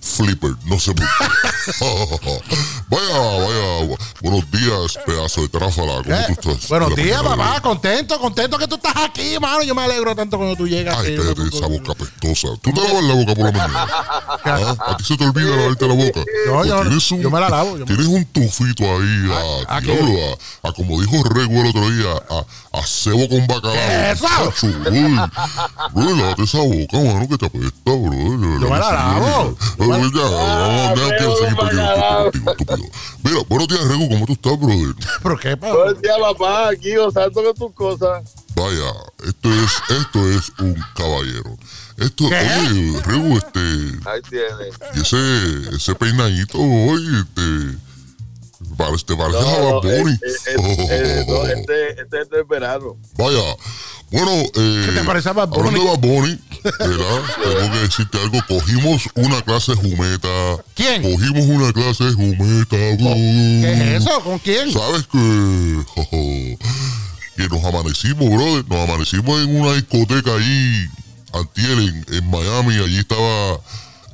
[0.00, 2.40] Flipper, no sé por qué.
[2.88, 6.68] vaya, vaya, buenos días, pedazo de tráfala, ¿cómo tú estás?
[6.68, 7.60] Buenos días, papá.
[7.60, 9.62] Contento, contento que tú estás aquí, mano.
[9.62, 10.96] Yo me alegro tanto cuando tú llegas.
[10.98, 12.48] Ay, cállate esa boca apestosa.
[12.62, 13.86] ¿Tú te lavas la boca por la mañana?
[14.44, 14.76] ¿Ah?
[14.86, 16.20] ¿A ti se te olvida lavarte la boca?
[16.46, 19.30] No, Pues yo- tienes un, yo me la lavo, Tienes un tufito ahí
[19.68, 23.72] a, diablo, a, a como dijo Rego el otro día, a, a cebo con bacalao.
[23.74, 24.66] ¿Qué es eso?
[24.90, 25.20] Uy.
[25.92, 28.12] Bro, lávate esa boca, mano, que te apesta, bro.
[28.12, 29.56] Yo me la lavo.
[29.88, 32.90] Ya, vamos, no seguir perdiendo el tiempo contigo, estúpido.
[33.24, 34.94] Mira, buenos días, Rego, ¿cómo tú estás, brother?
[35.22, 35.68] ¿Pero qué, pa?
[35.68, 38.34] Todo el día, papá, aquí gozando con tus cosas.
[38.54, 38.92] Vaya,
[39.26, 41.56] esto es, esto es un caballero.
[41.96, 43.60] Esto, oye, Rego, este,
[44.08, 44.74] Ahí tienes.
[44.94, 47.78] y ese, ese peinadito, oye, este,
[48.78, 50.12] parece, te parece a No, Bad Bunny.
[50.14, 52.96] eh, eh, eh, no, este, este es del verano.
[53.18, 53.42] Vaya,
[54.10, 55.68] bueno, eh, ¿Qué te parece a Bad Bunny?
[55.68, 56.38] hablando de Bad Bunny,
[56.78, 57.22] ¿verdad?
[57.42, 60.28] Tengo que decirte algo, cogimos una clase jumeta.
[60.74, 61.02] ¿Quién?
[61.02, 62.66] Cogimos una clase jumeta.
[62.70, 64.20] ¿Qué es eso?
[64.22, 64.72] ¿Con quién?
[64.72, 66.56] ¿Sabes que?
[67.36, 68.64] ¿Quién nos amanecimos, brother.
[68.68, 70.86] Nos amanecimos en una discoteca ahí,
[71.34, 72.74] antier, en, en Miami.
[72.82, 73.60] Allí estaba.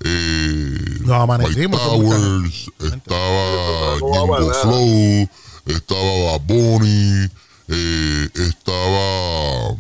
[0.07, 2.27] Eh, Nos amanecimos, Mike ¿cómo está?
[2.27, 4.61] Towers, estaba ¿Cómo Ñengo amanece?
[4.61, 5.29] Flow,
[5.77, 7.29] estaba Bad Bunny,
[7.69, 9.77] eh, estaba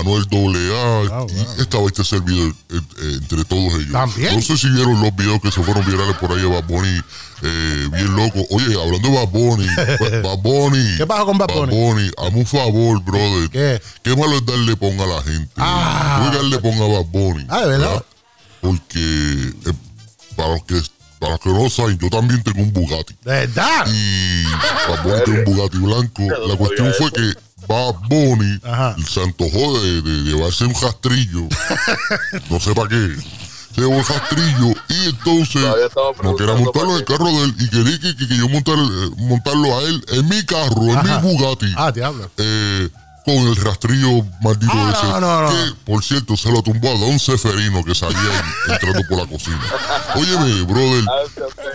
[0.00, 3.90] Anuel AA, y estaba este servidor eh, eh, entre todos ellos.
[3.92, 4.34] ¿También?
[4.34, 7.00] No sé si vieron los videos que se fueron virales por ahí de Bad Bunny,
[7.42, 8.44] eh, bien loco.
[8.50, 10.96] Oye, hablando de Bad Bunny, Ba- Bad Bunny.
[10.98, 12.10] ¿Qué pasó con Bad Bunny?
[12.18, 13.48] hazme un favor, brother.
[13.48, 13.80] ¿Qué?
[14.02, 15.50] ¿Qué malo es darle ponga a la gente?
[15.56, 16.28] Ah.
[16.30, 17.46] Tú darle ponga a Bad Bunny.
[17.48, 18.04] Ah, ¿de verdad?
[18.60, 19.72] Porque eh,
[20.36, 20.80] para los que
[21.18, 23.14] para los que no lo saben, yo también tengo un Bugatti.
[23.24, 23.86] ¿Verdad?
[23.88, 24.44] Y
[24.88, 26.22] Bad Bunny tiene un Bugatti blanco.
[26.46, 27.32] La cuestión fue que
[27.66, 28.60] Bad Bunny
[29.04, 31.48] se antojó de, de llevarse un rastrillo.
[32.50, 33.16] no sé para qué.
[33.74, 35.62] Se llevó el rastrillo y entonces
[36.22, 38.76] no quería montarlo en el carro de él y quería que, que- que yo montar,
[38.78, 41.20] eh, montarlo a él en mi carro, en Ajá.
[41.20, 41.72] mi Bugatti.
[41.76, 42.30] Ah, diablo.
[42.38, 42.88] Eh,
[43.34, 45.06] con el rastrillo maldito Ah, ese.
[45.06, 45.48] no, no, no.
[45.50, 49.26] Que, por cierto, se lo tumbó a Don Seferino que salía en- entrando por la
[49.26, 49.60] cocina.
[50.14, 51.04] Óyeme, brother.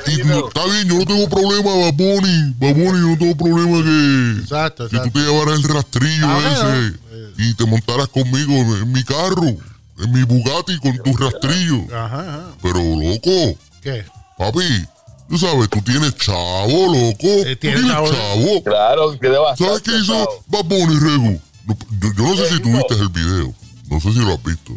[0.07, 2.53] Y no- está bien, yo no tengo problema, Baboni.
[2.57, 6.97] Baboni, yo no tengo problema que, Exacto, que tú te llevaras el rastrillo Ah, ese
[7.37, 11.83] y te montaras conmigo en, en mi carro, en mi Bugatti con tu rastrillo.
[11.95, 12.43] Ajá, ajá.
[12.61, 14.05] Pero, loco, ¿Qué?
[14.37, 14.85] papi,
[15.33, 17.17] tú sabes, tú tienes chavo, loco.
[17.17, 18.07] tú tiene tienes chavo.
[18.11, 18.63] chavo.
[18.63, 20.13] Claro, que deba ¿Sabes qué hizo
[20.47, 21.41] Bad Bunny, Regu?
[21.65, 23.53] No, Yo, yo no sé si tú viste el video.
[23.89, 24.73] No sé si lo has visto.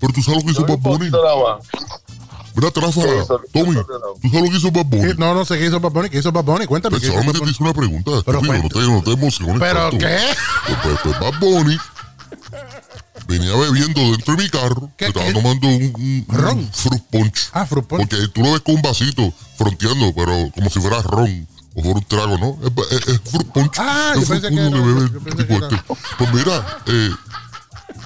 [0.00, 1.10] Pero tú sabes lo que hizo Bad Bunny.
[2.56, 3.24] Mira, tráfala.
[3.52, 3.76] Tommy,
[4.20, 5.12] ¿tú sabes lo que hizo Bad Bunny?
[5.16, 6.10] No, no sé qué hizo Bad Bunny.
[6.10, 6.66] ¿Qué hizo Bad Bunny?
[6.66, 6.98] Cuéntame.
[6.98, 8.10] Pues ¿qué hizo Bad solamente te hice una pregunta.
[8.26, 9.98] Pero estúpido, no te, no te emociones ¿Pero tanto.
[9.98, 10.18] qué?
[10.66, 11.78] Pues, pues, pues Bad Bunny
[13.26, 14.90] venía bebiendo dentro de mi carro.
[14.98, 17.50] Se estaba tomando un, un, un fruit punch.
[17.52, 18.08] Ah, fruit punch.
[18.08, 21.46] Porque tú lo ves con un vasito fronteando, pero como si fuera ron.
[21.74, 22.58] O fuera un trago, ¿no?
[22.66, 23.74] Es, es- es fruit punch.
[23.78, 25.82] Ah, es yo fruit pensé que punch que bebe yo tipo que este.
[26.18, 27.10] Pues mira, eh,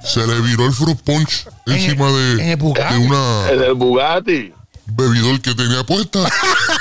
[0.05, 2.95] se le viró el fruit punch encima de, en el Bugatti.
[2.95, 4.53] de una En el Bugatti.
[4.87, 6.19] bebidor que tenía puesta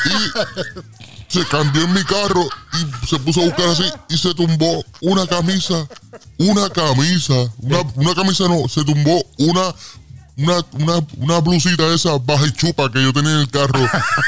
[0.06, 1.03] y
[1.34, 5.26] se cambió en mi carro y se puso a buscar así y se tumbó una
[5.28, 5.88] camisa,
[6.38, 9.74] una camisa, una, una camisa no, se tumbó una
[10.36, 13.80] una, una, una blusita de esa baja y chupa que yo tenía en el carro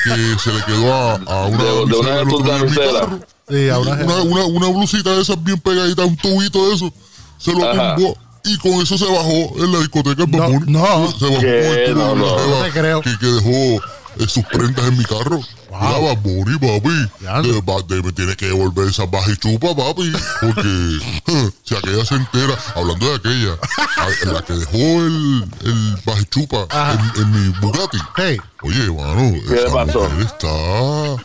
[0.03, 2.43] que se le quedó a, a una De- de una de tus
[2.77, 3.19] carro.
[3.49, 6.93] Sí, a una una, una, una blusita de esas bien pegadita, un tubito de eso,
[7.39, 7.95] se lo Ajá.
[7.95, 10.71] tumbó y con eso se bajó en la discoteca el Bunny.
[10.71, 11.11] no.
[11.17, 11.61] se bajó ¿Qué?
[11.63, 12.65] con el tubo No, no.
[12.65, 13.83] No que, que dejó
[14.19, 15.39] eh, sus prendas en mi carro.
[15.81, 17.47] Mira, Bad Bunny, papi.
[17.47, 20.11] De- va- de- me tienes que devolver esa baja y chupa, papi.
[20.41, 20.61] Porque
[21.27, 23.53] eh, si aquella se entera, hablando de aquella,
[23.97, 26.67] a- la que dejó el, el baja y chupa
[27.15, 27.97] en, en mi Bugatti.
[28.15, 28.38] Hey.
[28.61, 30.09] Oye, mano, ¿Qué le esa pasó?
[30.09, 31.15] mujer está,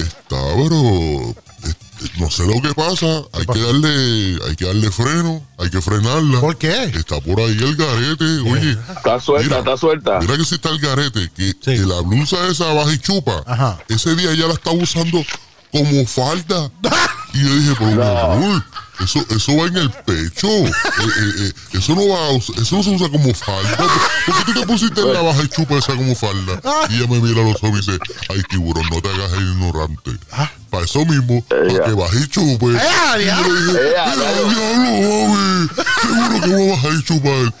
[0.00, 1.34] está, pero eh,
[2.18, 3.22] no sé lo que pasa.
[3.32, 6.40] Hay que darle, hay que darle freno, hay que frenarla.
[6.40, 6.84] ¿Por qué?
[6.84, 8.76] Está por ahí el garete, oye.
[8.96, 10.18] Está suelta, Mira, está suelta.
[10.20, 13.78] Mira que si está el garete, que, que la blusa esa baja y chupa, Ajá.
[13.88, 15.24] ese día ya la estaba usando
[15.72, 16.70] como falda.
[17.34, 18.64] Y yo dije, pero mi amor,
[19.00, 20.46] eso, eso va en el pecho.
[20.48, 23.76] Eh, eh, eh, eso no va eso no se usa como falda.
[24.26, 26.60] ¿Por qué tú te pusiste la baja y chupa esa como falda?
[26.90, 27.98] Y ella me mira a los ojos y dice,
[28.30, 30.10] ay tiburón, no te hagas el ignorante.
[30.70, 32.66] Para eso mismo, para que baje y chupe.
[32.66, 32.78] ¡Eh,
[33.20, 34.48] y yo le dije, ¡Eh, "Mira, diablo,
[35.28, 35.68] mami,
[36.02, 37.54] seguro que voy a bajar y chupar.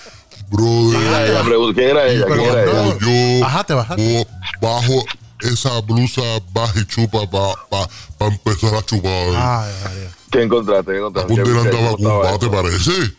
[0.50, 1.74] Brother.
[1.74, 2.26] ¿Quién era ella?
[2.26, 2.98] ¿Quién era ella?
[3.00, 4.24] Yo Bajaste, bajaste.
[4.60, 5.04] bo- bajo
[5.40, 9.10] esa blusa baja y chupa para pa, pa empezar a chupar.
[9.12, 10.08] Ay, ay, ay.
[10.34, 10.90] ¿Qué encontraste?
[10.92, 11.34] ¿Qué encontraste?
[11.34, 13.14] condena ¿Qué- andaba con un bate, parece.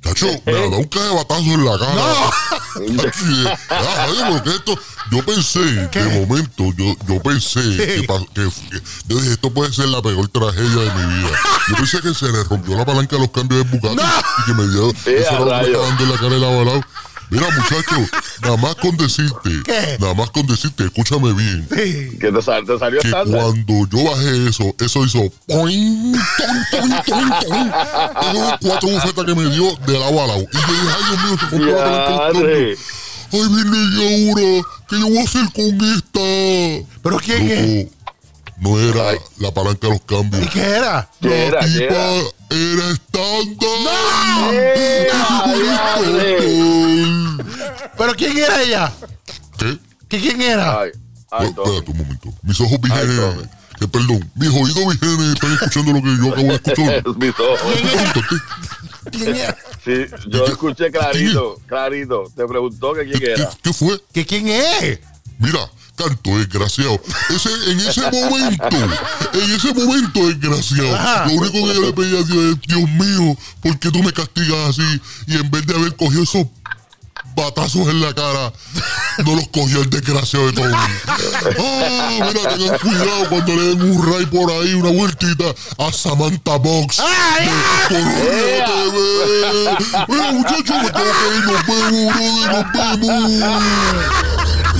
[0.00, 1.94] Cacho, me ha dado un batazo en la cara.
[2.74, 4.76] De- ah, porque esto,
[5.12, 9.88] yo pensé, de momento, yo, yo pensé que, que- que- yo dije, esto puede ser
[9.88, 11.30] la peor tragedia de mi vida.
[11.68, 14.02] Yo pensé que se le rompió la palanca de los cambios de Bugatti
[14.38, 16.44] y que me dio, eso era lo que me estaba dando en la cara el
[16.44, 16.80] avalado.
[17.32, 17.96] Mira, muchacho,
[18.42, 19.96] nada más con decirte, ¿Qué?
[19.98, 22.18] nada más con decirte, escúchame bien, Sí.
[22.18, 26.12] ¿Que te, sal- te salió que cuando yo bajé eso, eso hizo poing,
[26.72, 27.72] ton, ton, ton,
[28.60, 30.40] cuatro bufetas que me dio de lado a lado.
[30.40, 32.76] Y yo dije, ay Dios mío, se rompió la.
[33.34, 36.88] Ay, viene ahora, ¿qué yo voy a hacer con esta?
[37.02, 37.86] ¿Pero quién es?
[38.62, 40.44] No era la palanca de los cambios.
[40.44, 41.10] ¿Y qué era?
[41.20, 41.60] ¿Qué La era?
[41.60, 42.22] ¿Qué tipa era?
[42.50, 43.78] era estándar.
[44.52, 45.08] ¡Eh,
[45.44, 46.36] ¡Qué diadre!
[47.98, 48.92] ¿Pero quién era ella?
[49.58, 49.78] ¿Qué?
[50.08, 50.80] ¿Qué, ¿Quién era?
[50.80, 50.90] Ay,
[51.32, 52.28] ay, espérate un momento.
[52.42, 53.16] Mis ojos vigenes.
[53.16, 53.48] Tommy.
[53.80, 57.02] Que perdón, mis oídos vigenes están escuchando lo que yo acabo de escuchar.
[57.18, 57.74] Mis ojos.
[59.10, 59.56] ¿Quién era?
[59.84, 62.24] Sí, yo escuché clarito, clarito.
[62.36, 63.50] Te preguntó que quién ¿Qué, era.
[63.60, 64.00] qué fue?
[64.12, 65.00] ¿Que quién es?
[65.40, 67.00] Mira, canto, desgraciado.
[67.30, 68.76] Ese, en ese momento,
[69.34, 71.26] en ese momento, desgraciado, Ajá.
[71.26, 74.12] lo único que yo le pedí a Dios es, Dios mío, ¿por qué tú me
[74.12, 75.00] castigas así?
[75.26, 76.46] Y en vez de haber cogido esos
[77.34, 78.52] batazos en la cara,
[79.24, 80.74] no los cogió el desgraciado de Tony.
[80.74, 85.44] Ah, mira, tengan cuidado cuando le den un ray por ahí, una vueltita
[85.78, 86.98] a Samantha Box.
[87.88, 90.04] de Colombia TV.
[90.08, 94.31] Mira, muchachos, me tengo que ir, nos vemos, brother, nos vemos.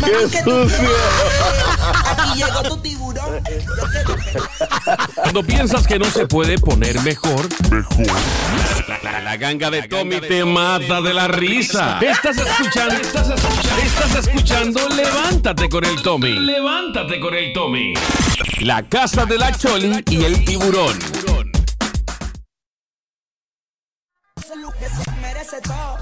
[0.05, 0.89] ¡Qué sucio!
[2.19, 3.41] Aquí llegó tu tiburón.
[5.15, 8.07] Cuando piensas que no se puede poner mejor, mejor.
[8.89, 11.99] La, la- la ganga de Tommy te mata de la risa.
[12.03, 16.33] Estás escuchando, estás escuchando, estás escuchando Levántate con el Tommy.
[16.39, 17.95] Levántate con el Tommy.
[18.61, 20.99] La casa de la Choli y el tiburón.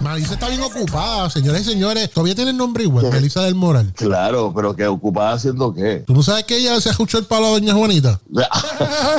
[0.00, 2.10] Marisa está bien ocupada, señores y señores.
[2.10, 3.92] Todavía tiene el nombre igual, Melissa del Moral.
[3.96, 6.04] Claro, pero que ocupada haciendo qué.
[6.06, 8.20] ¿Tú no sabes que ella se escuchó el palo a doña Juanita?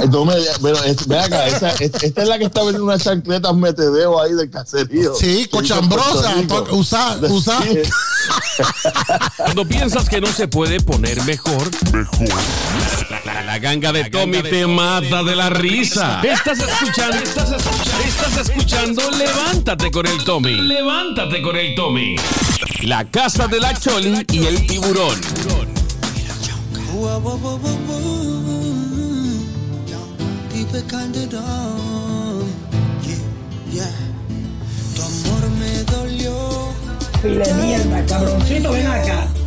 [0.10, 3.04] No me pero es- ve acá, esa- es- esta es la que está vendiendo unas
[3.04, 5.14] chancletas metedeo ahí del caserío.
[5.16, 6.34] Sí, cochambrosa,
[6.72, 7.60] usa- usa-
[9.38, 12.28] Cuando piensas que no se puede poner mejor, mejor.
[13.10, 16.22] La, la- la ganga de Tommy te mata de la risa.
[16.24, 20.56] Estás escuchando, estás escuchando, estás escuchando Levántate con el Tommy.
[20.56, 22.16] Levántate con el Tommy.
[22.84, 25.20] La casa de la Choli y el tiburón.
[34.96, 36.74] Tu amor me dolió.
[37.22, 39.41] Pile mierda, cabroncito, ven acá.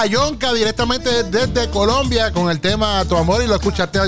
[0.00, 3.98] A Yonka directamente desde Colombia con el tema Tu Amor y lo escuchaste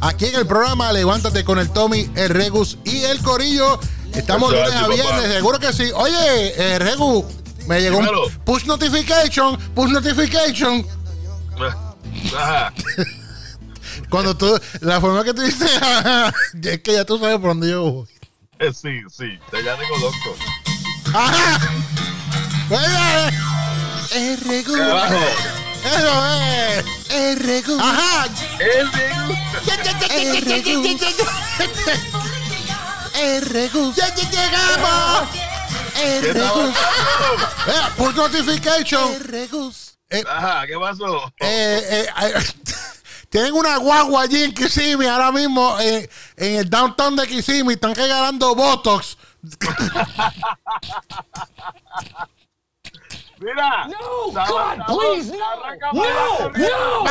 [0.00, 3.78] aquí en el programa Levántate con el Tommy, el Regus y el Corillo.
[4.14, 5.90] Estamos lunes a viernes, seguro que sí.
[5.94, 6.14] Oye,
[6.56, 7.26] eh, Regu,
[7.66, 8.08] me llegó un
[8.44, 10.86] push notification, push notification.
[12.34, 12.72] Ajá.
[14.08, 15.70] Cuando tú, la forma que tú dices,
[16.62, 18.08] es que ya tú sabes por dónde yo voy.
[18.60, 20.36] Eh, Sí, sí, ya tengo loco.
[21.12, 21.60] ¡Ajá!
[22.70, 23.53] Oye,
[24.14, 24.74] el Regu.
[24.76, 25.18] Abajo.
[25.84, 26.84] Eso es.
[27.10, 27.78] El Regu.
[27.80, 28.26] Ajá.
[28.58, 29.36] El Regu.
[30.10, 30.98] El Regu.
[33.14, 33.94] El Regu.
[33.94, 35.28] ¡Ya ya llegamos!
[36.02, 36.72] El ¿Qué está Regu.
[36.72, 37.72] pasando?
[37.72, 39.12] Eh, push notification.
[39.14, 39.72] El Regu.
[40.10, 41.32] Eh, Ajá, ¿qué pasó?
[41.40, 42.34] eh, eh, eh,
[43.30, 47.74] Tienen una guagua allí en Kissimmee ahora mismo, eh, en el downtown de Kissimmee.
[47.74, 49.16] Están regalando Botox.
[53.38, 53.86] Mira.
[53.88, 55.38] No, God, please, no.
[55.92, 56.04] No,
[56.50, 57.04] no.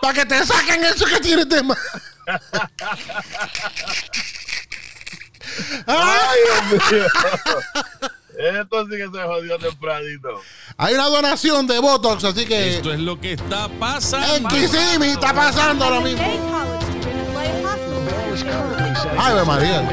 [0.00, 1.78] Para que te saquen eso que tienes de más.
[5.86, 6.38] Ay,
[6.70, 7.06] Dios mío.
[8.38, 10.28] Esto sí que se jodió tempranito.
[10.76, 14.34] Hay una donación de Botox, así que Esto es lo que está pasando.
[14.36, 16.22] en Kissimmee está pasando lo mismo.
[19.18, 19.88] Ay, María.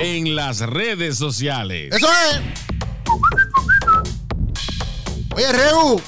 [0.00, 1.94] En las redes sociales.
[1.94, 2.40] Eso es.
[5.34, 6.00] Oye, Reu,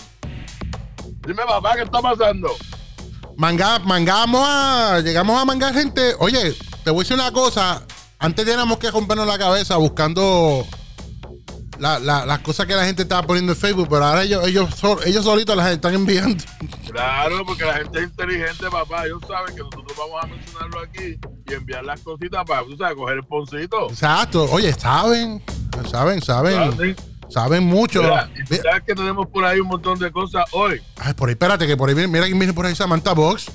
[1.26, 2.50] Dime, papá, ¿qué está pasando?
[3.36, 5.00] manga, mangamos a.
[5.00, 6.14] Llegamos a mangar gente.
[6.18, 6.54] Oye,
[6.84, 7.82] te voy a decir una cosa.
[8.18, 10.66] Antes teníamos que rompernos la cabeza buscando
[11.78, 14.74] la- la- las cosas que la gente estaba poniendo en Facebook, pero ahora ellos, ellos,
[14.74, 16.42] sol- ellos solitos las están enviando.
[16.90, 19.06] Claro, porque la gente es inteligente, papá.
[19.06, 21.18] Ellos saben que nosotros vamos a mencionarlo aquí
[21.48, 23.88] y enviar las cositas para, tú sabes, coger el poncito.
[23.90, 24.44] Exacto.
[24.52, 25.42] Oye, saben,
[25.90, 26.96] saben, saben, ¿Saben?
[27.32, 28.02] Saben mucho.
[28.02, 28.28] Mira,
[28.62, 30.80] sabes que tenemos por ahí un montón de cosas hoy.
[30.98, 33.50] Ay, por ahí, espérate, que por ahí, viene- mira quién viene por ahí, Samantha Box.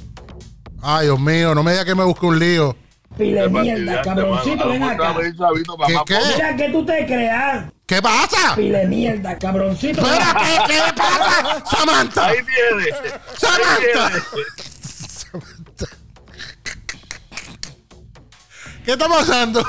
[0.82, 2.76] Ay, Dios mío, no me diga que me busque un lío.
[3.18, 5.16] Pile mierda, cabroncito, ven acá.
[5.18, 6.20] ¿Qué, qué?
[6.36, 7.66] Mira que tú te creas.
[7.86, 8.56] ¿Qué pasa?
[8.56, 10.06] Pile mierda, cabroncito.
[10.06, 10.36] acá.
[10.68, 11.64] ¿qué, qué pasa?
[11.78, 12.26] Samantha.
[12.28, 12.92] Ahí viene.
[13.38, 14.08] Samantha.
[14.08, 14.44] Ahí
[18.86, 19.64] ¿Qué está pasando?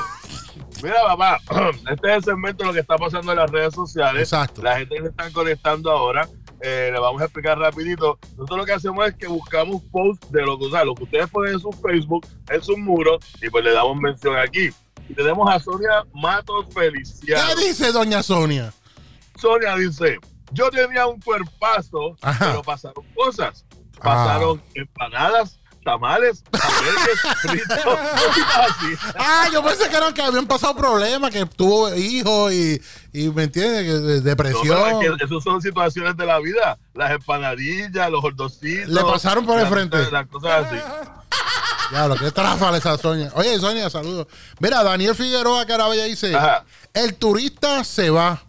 [0.81, 1.39] Mira, papá,
[1.91, 4.23] este es el segmento de lo que está pasando en las redes sociales.
[4.23, 4.61] Exacto.
[4.61, 6.27] La gente que se están conectando ahora,
[6.61, 8.17] eh, le vamos a explicar rapidito.
[8.31, 11.03] Nosotros lo que hacemos es que buscamos posts de lo que, o sea, lo que
[11.03, 14.69] ustedes ponen en su Facebook, en sus muros, y pues le damos mención aquí.
[15.07, 17.43] Y tenemos a Sonia Matos Feliciano.
[17.55, 18.71] ¿Qué dice doña Sonia?
[19.35, 20.17] Sonia dice,
[20.51, 22.47] yo tenía un cuerpazo, Ajá.
[22.49, 23.65] pero pasaron cosas.
[24.01, 24.03] Ah.
[24.03, 27.99] Pasaron empanadas, tamales, hamburgues, fritos,
[28.55, 29.13] así.
[29.17, 32.81] Ah, yo pensé que eran que habían pasado problemas, que tuvo hijos y,
[33.13, 35.03] y me entiendes, No, depresión.
[35.03, 36.77] es que esas son situaciones de la vida.
[36.93, 38.89] Las empanadillas, los hordocitos.
[38.89, 40.11] Le pasaron por el frente.
[40.11, 40.77] Las cosas así.
[41.91, 43.31] Ya, lo que tráfala esa Sonia.
[43.33, 44.27] Oye, Sonia, saludos.
[44.59, 46.63] Mira, Daniel Figueroa Carabella dice: Ajá.
[46.93, 48.43] El turista se va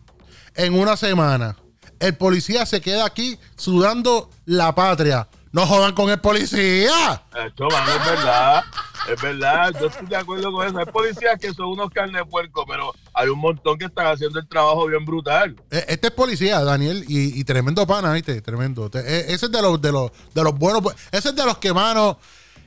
[0.54, 1.56] en una semana.
[2.00, 5.26] El policía se queda aquí sudando la patria.
[5.52, 7.22] No jodan con el policía.
[7.46, 8.64] Esto, mano, es verdad.
[9.12, 9.74] Es verdad.
[9.80, 10.78] Yo estoy de acuerdo con eso.
[10.78, 14.38] Hay policías que son unos carne de puerco, pero hay un montón que están haciendo
[14.38, 15.56] el trabajo bien brutal.
[15.70, 18.40] Eh, Este es policía, Daniel, y, y tremendo pana, ¿viste?
[18.42, 18.88] Tremendo.
[18.94, 20.82] Eh, Ese es de los, de los, de los buenos.
[21.10, 22.18] Ese es de los que, mano,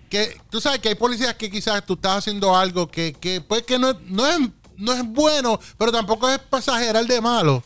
[0.09, 3.61] que tú sabes que hay policías que quizás tú estás haciendo algo que, que pues
[3.63, 4.39] que no, no es,
[4.75, 7.63] no es bueno, pero tampoco es para exagerar de malo.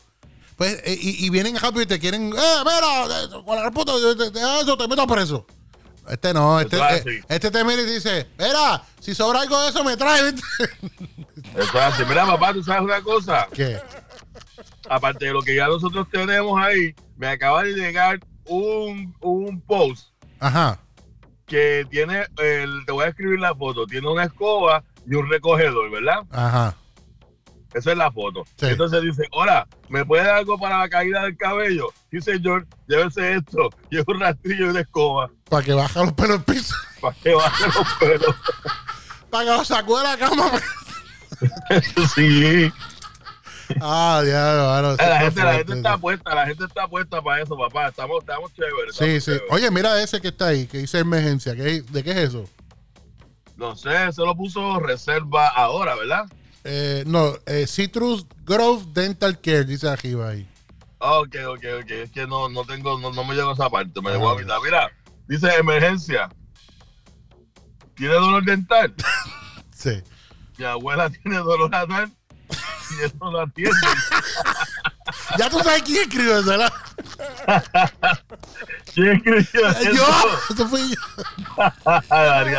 [0.58, 3.94] Pues, eh, y, y vienen rápido y te quieren, eh, mira, eh, con la puta,
[3.96, 5.46] eso te meto preso.
[6.10, 9.84] Este no, este, eh, este te mira y dice, mira, si sobra algo de eso
[9.84, 10.30] me trae.
[10.30, 10.40] Eso
[11.56, 12.04] es así.
[12.08, 13.48] Mira, papá, tú sabes una cosa.
[13.54, 13.80] ¿Qué?
[14.90, 20.08] Aparte de lo que ya nosotros tenemos ahí, me acaba de llegar un, un post
[20.40, 20.80] Ajá.
[21.46, 25.92] que tiene, el, te voy a escribir la foto, tiene una escoba y un recogedor,
[25.92, 26.22] ¿verdad?
[26.32, 26.76] Ajá.
[27.74, 28.44] Esa es la foto.
[28.56, 28.68] Sí.
[28.68, 31.88] Entonces dice, hola, ¿me puede dar algo para la caída del cabello?
[32.12, 33.70] Sí, señor, llévese esto.
[33.90, 36.76] Y es un rastrillo y una escoba Para que baje los pelos piso.
[37.02, 38.36] para que baje los pelos.
[39.30, 40.52] Para que los sacó de la cama.
[42.16, 42.72] sí.
[43.82, 47.42] Ah, diablo, mano, eso La gente, la gente está puesta, la gente está puesta para
[47.44, 47.90] eso, papá.
[47.90, 48.96] Estamos, estamos chéveres.
[48.96, 49.32] Sí, estamos sí.
[49.32, 49.48] chéveres.
[49.52, 51.54] Oye, mira ese que está ahí, que dice emergencia.
[51.56, 52.46] ¿Qué- ¿De qué es eso?
[53.58, 56.26] No sé, se lo puso reserva ahora, ¿verdad?
[56.70, 60.46] Eh, no, eh, Citrus Grove Dental Care, dice arriba ahí.
[61.00, 61.92] Ah, Ok, ok, ok.
[61.92, 64.34] Es que no, no tengo, no, no me llegó esa parte, me llegó Ah.
[64.34, 64.58] a mitad.
[64.64, 64.92] Mira,
[65.30, 66.28] dice emergencia.
[67.96, 68.94] ¿Tiene dolor dental?
[69.74, 70.02] Sí.
[70.58, 72.12] Mi abuela tiene dolor dental
[73.00, 73.72] y eso no atiende.
[75.38, 76.74] Ya tú sabes quién escribió eso, ¿verdad?
[78.94, 79.92] ¿Quién escribió eso?
[79.94, 80.06] Yo,
[80.54, 81.64] eso fui yo.
[82.10, 82.54] Ay,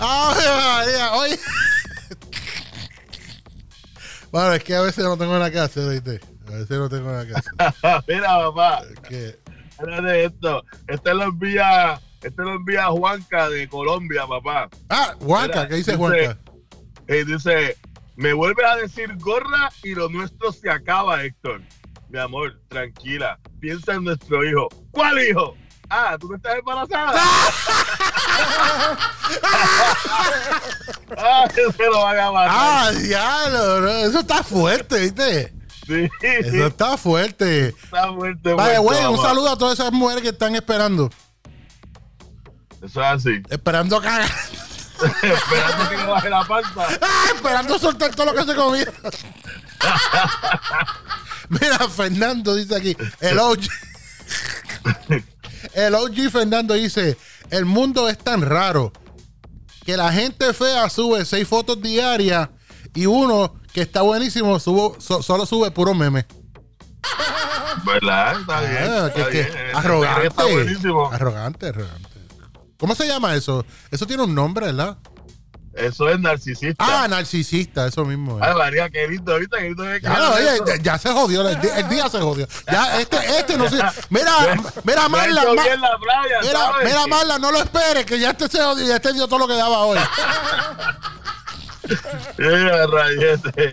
[0.00, 1.38] María, oye.
[4.30, 6.20] Bueno, es que a veces no tengo que hacer, ¿viste?
[6.48, 8.04] A veces no tengo que hacer.
[8.08, 8.82] Mira, papá.
[9.08, 9.38] Que-
[9.70, 10.64] Espérate esto.
[10.86, 14.68] Este lo envía, este lo envía Juanca de Colombia, papá.
[14.88, 16.38] Ah, Juanca, Mira, ¿qué dice Juanca?
[17.08, 17.76] eh, dice,
[18.16, 21.60] me vuelve a decir gorra y lo nuestro se acaba, Héctor.
[22.08, 23.38] Mi amor, tranquila.
[23.60, 24.68] Piensa en nuestro hijo.
[24.92, 25.56] ¿Cuál hijo?
[25.90, 27.20] Ah, ¿tú no estás embarazada?
[31.16, 32.50] ah, que se lo van a matar.
[32.50, 35.52] Ah, diablo, no, eso está fuerte, ¿viste?
[35.86, 36.08] Sí.
[36.22, 37.68] Eso está fuerte.
[37.68, 38.54] Está fuerte.
[38.54, 41.10] Vale, güey, un saludo a todas esas mujeres que están esperando.
[42.82, 43.42] Eso es así.
[43.48, 44.30] Esperando cagar.
[45.22, 46.86] Esperando que le baje la panza.
[47.02, 48.92] Ah, esperando soltar todo lo que se comía.
[51.48, 53.60] Mira, Fernando dice aquí, el OG.
[55.72, 57.16] El OG Fernando dice,
[57.56, 58.92] el mundo es tan raro
[59.84, 62.48] que la gente fea sube seis fotos diarias
[62.94, 66.26] y uno que está buenísimo subo- so- solo sube puro meme.
[67.84, 68.40] ¿Verdad?
[68.40, 68.76] Está bien.
[68.82, 69.76] Ah, que- está que- bien.
[69.76, 70.26] Arrogante.
[70.28, 71.10] Está buenísimo.
[71.12, 72.08] Arrogante, arrogante.
[72.78, 73.64] ¿Cómo se llama eso?
[73.90, 74.96] Eso tiene un nombre, ¿verdad?
[75.76, 76.76] Eso es narcisista.
[76.78, 78.38] Ah, narcisista, eso mismo.
[78.38, 78.44] es.
[78.46, 79.56] Ay, María, qué lindo, ¿viste?
[79.56, 80.64] Qué lindo Ya, queda oye, eso.
[80.66, 82.46] ya, ya se jodió, el, día se jodió.
[82.70, 83.76] Ya, este, este no se.
[84.10, 84.32] Mira,
[84.84, 85.42] mira, Marla.
[85.42, 88.96] Ma- la playa, mira, mira, Marla, no lo esperes, que ya este se jodió, ya
[88.96, 89.98] este dio todo lo que daba hoy.
[92.38, 93.70] Mira, rayete.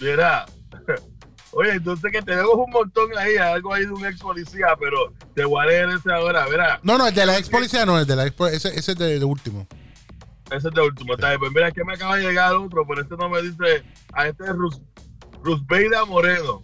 [0.00, 0.46] Mira.
[1.52, 5.44] Oye, entonces que tenemos un montón ahí, algo ahí de un ex policía, pero te
[5.44, 6.80] voy a leer ese ahora, verá.
[6.82, 8.98] No, no, el de la ex policía no, el de la ex ese, ese es
[8.98, 9.66] de, de último.
[10.54, 11.38] Ese es de último, está.
[11.38, 14.44] Pues mira, que me acaba de llegar otro, pero este no me dice, a este
[14.44, 14.80] es Rus,
[15.42, 16.62] Rusbeida Moreno.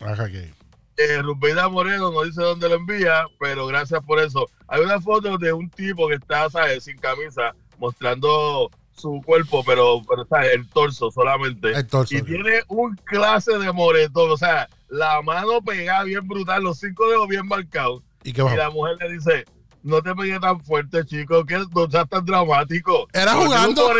[0.00, 0.52] Ajá, que.
[0.96, 4.48] Eh, Rusbeida Moreno no dice dónde lo envía, pero gracias por eso.
[4.68, 6.84] Hay una foto de un tipo que está, ¿sabes?
[6.84, 10.52] Sin camisa, mostrando su cuerpo, pero, pero ¿sabes?
[10.54, 11.72] El torso solamente.
[11.72, 12.24] El torso, y sí.
[12.24, 17.28] tiene un clase de moretón, o sea, la mano pegada bien brutal, los cinco dedos
[17.28, 18.02] bien marcados.
[18.22, 18.54] ¿Y va?
[18.54, 19.44] la mujer le dice,
[19.84, 23.06] no te pegues tan fuerte, chico, que no seas tan dramático.
[23.12, 23.92] Era Porque jugando.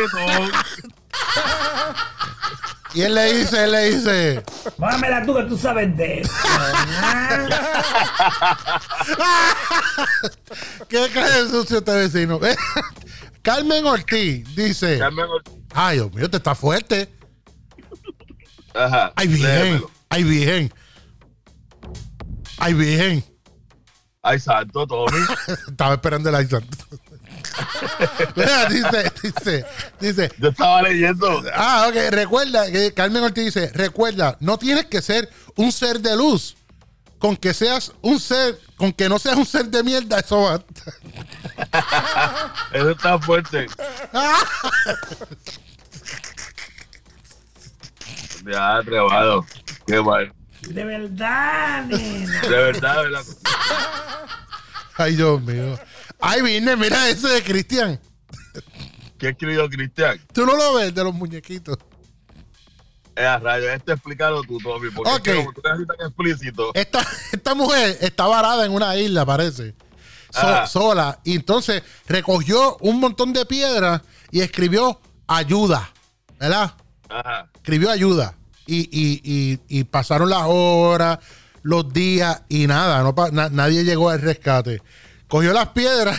[2.95, 4.43] Y él le dice, él le dice.
[4.79, 6.33] Mámela tú que tú sabes de eso.
[10.89, 12.41] ¿Qué clase de sucio este vecino?
[13.43, 14.99] Carmen Ortiz dice.
[14.99, 15.55] Carmen Ortiz.
[15.75, 17.13] Ay, Dios mío, te está fuerte.
[18.75, 19.13] Ajá.
[19.17, 19.43] Ay, bien.
[19.43, 19.91] léemelo.
[20.09, 20.73] Ay, bien.
[22.59, 23.34] Ay, bien.
[24.27, 25.19] Ay, santo, Tommy.
[25.69, 26.77] Estaba esperando el ay santo.
[28.71, 29.67] Dice, dice,
[30.01, 30.33] dice.
[30.39, 31.43] Yo estaba leyendo.
[31.53, 32.11] Ah, ok.
[32.11, 36.57] Recuerda, que Carmen Ortiz dice, recuerda, no tienes que ser un ser de luz.
[37.19, 40.93] Con que seas un ser, con que no seas un ser de mierda, eso basta.
[42.73, 43.67] Eso está fuerte.
[48.47, 49.47] Ya, tremado.
[49.87, 50.33] Qué mal.
[50.69, 52.41] De verdad, nena.
[52.43, 53.25] De verdad, de verdad.
[54.97, 55.79] Ay, Dios mío.
[56.21, 58.01] Ay, vine, mira ese de Cristian.
[59.19, 60.21] ¿Qué escribió Cristian?
[60.33, 61.77] Tú no lo ves de los muñequitos.
[63.17, 65.23] Eh, a rayo, este explícalo tú, Tommy, porque es Ok.
[65.23, 66.75] que como tú necesitas explícito.
[66.75, 69.75] Esta, esta mujer está varada en una isla, parece.
[70.31, 70.67] So- Ajá.
[70.67, 71.21] sola.
[71.25, 74.03] Y entonces recogió un montón de piedras
[74.33, 75.91] y escribió ayuda.
[76.41, 76.75] ¿Verdad?
[77.09, 77.49] Ajá.
[77.55, 78.35] Escribió ayuda.
[78.67, 81.19] Y, y- y- y pasaron las horas,
[81.63, 83.03] los días y nada.
[83.03, 84.83] No, na- nadie llegó al rescate.
[85.29, 86.19] Cogió las piedras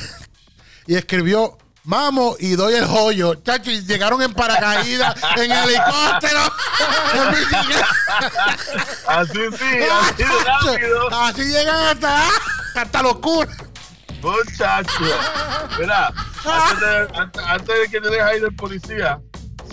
[0.87, 1.57] y escribió.
[1.87, 3.35] Vamos y doy el joyo.
[3.35, 6.39] Chacho, y llegaron en paracaídas, en helicóptero.
[9.07, 11.09] Así sí, así de rápido.
[11.21, 12.23] Así llegan hasta,
[12.75, 13.49] hasta locura.
[14.21, 14.91] Muchacho.
[15.79, 16.07] Mira,
[16.43, 19.19] antes de, antes, antes de que te dejes ahí del policía,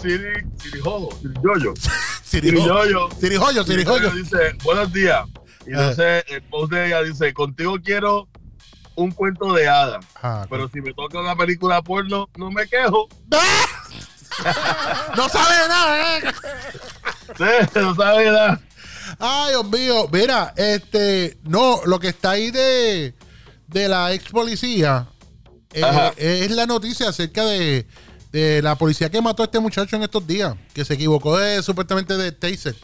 [0.00, 1.74] Siri, Siri Jojo, Siri Yoyo.
[2.24, 3.08] Sirijoyo.
[3.20, 4.10] Sirijoyo, Sirijoyo.
[4.10, 5.26] dice, buenos días.
[5.66, 8.26] Y entonces el post de ella dice, contigo quiero
[8.94, 10.04] un cuento de hadas.
[10.22, 13.08] Ah, Pero si me toca una película porno, no me quejo.
[15.14, 16.22] No sabe nada, ¿eh?
[17.36, 18.60] Sí, no sabe nada.
[19.18, 20.08] Ay, Dios mío.
[20.10, 23.14] Mira, este, no, lo que está ahí de,
[23.66, 25.06] de la ex policía
[25.74, 27.86] eh, es la noticia acerca de,
[28.32, 31.62] de la policía que mató a este muchacho en estos días, que se equivocó de
[31.62, 32.74] supuestamente de taser.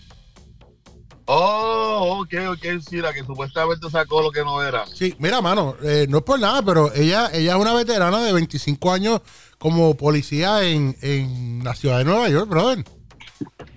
[1.30, 4.86] Oh, ok, ok, sí, la que supuestamente sacó lo que no era.
[4.94, 8.32] Sí, mira, mano, eh, no es por nada, pero ella, ella es una veterana de
[8.32, 9.20] 25 años
[9.58, 12.82] como policía en, en la ciudad de Nueva York, brother.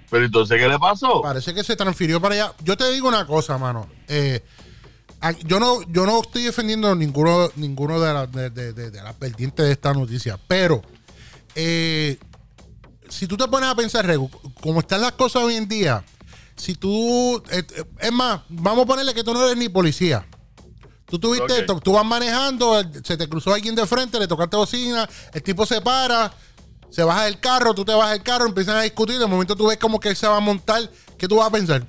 [0.09, 1.22] Pero entonces, ¿qué le pasó?
[1.22, 2.53] Parece que se transfirió para allá.
[2.63, 3.88] Yo te digo una cosa, mano.
[4.07, 4.41] Eh,
[5.45, 9.17] yo no, yo no estoy defendiendo ninguno, ninguno de, las de, de- de- de las
[9.19, 10.82] vertientes de esta noticia, pero
[11.55, 12.17] eh,
[13.09, 14.29] si tú te pones a pensar, Regu,
[14.61, 16.03] como están las cosas hoy en día,
[16.55, 20.25] si tú, eh, eh, es más, vamos a ponerle que tú no eres ni policía.
[21.05, 21.83] Tú tuviste, Ok.
[21.83, 25.81] tú, vas manejando, se te cruzó alguien de frente, le tocaste bocina, el tipo se
[25.81, 26.31] para,
[26.89, 29.67] se baja del carro, tú te bajas del carro, empiezan a discutir, de momento tú
[29.67, 31.85] ves como que él se va a montar, ¿qué tú vas a pensar?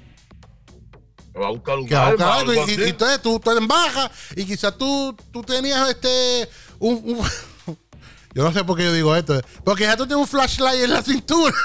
[1.35, 5.17] Me va a buscar un algo, y, entonces tú, tú en baja y quizás tú,
[5.33, 6.49] tú tenías este
[6.79, 7.21] un, un-
[8.35, 10.91] yo no sé por qué yo digo esto porque ya tú tienes un flashlight en
[10.93, 11.55] la cintura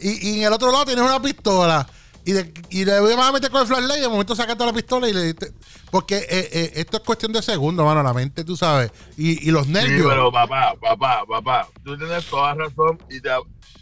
[0.00, 1.86] Y, y en el otro lado tienes una pistola.
[2.24, 4.72] Y, de, y le vas a meter con el flashlight y de momento sacaste la
[4.72, 5.52] pistola y le diste.
[5.90, 8.02] Porque eh, eh, esto es cuestión de segundos, mano.
[8.02, 8.92] La mente, tú sabes.
[9.16, 10.06] Y, y los Sí, nervios.
[10.08, 13.30] pero papá, papá, papá, tú tienes toda razón y te,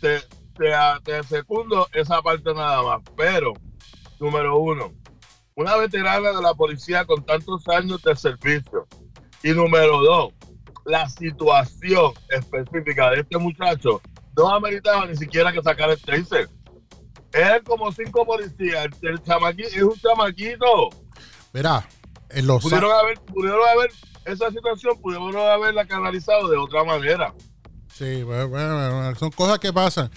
[0.01, 0.20] te,
[0.57, 0.72] te,
[1.05, 3.03] te secundo esa parte nada más.
[3.16, 3.53] Pero,
[4.18, 4.94] número uno,
[5.55, 8.86] una veterana de la policía con tantos años de servicio.
[9.42, 10.32] Y número dos,
[10.87, 14.01] la situación específica de este muchacho
[14.37, 16.49] no ameritaba ni siquiera que sacara el taser.
[17.32, 18.87] Eran como cinco policías.
[19.03, 20.89] El, el chamaquito es un chamaquito.
[21.53, 21.87] Mira,
[22.30, 22.62] en los.
[22.62, 23.91] Pudieron haber, pudieron haber,
[24.24, 27.34] esa situación pudieron haberla canalizado de otra manera.
[27.93, 30.11] Sí, bueno, bueno, bueno, son cosas que pasan.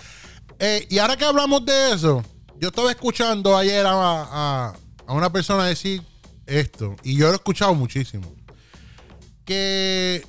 [0.60, 2.22] Eh, y ahora que hablamos de eso,
[2.58, 4.74] yo estaba escuchando ayer a, a-
[5.08, 6.02] a una persona decir
[6.46, 8.32] esto, y yo lo he escuchado muchísimo.
[9.46, 10.26] Que,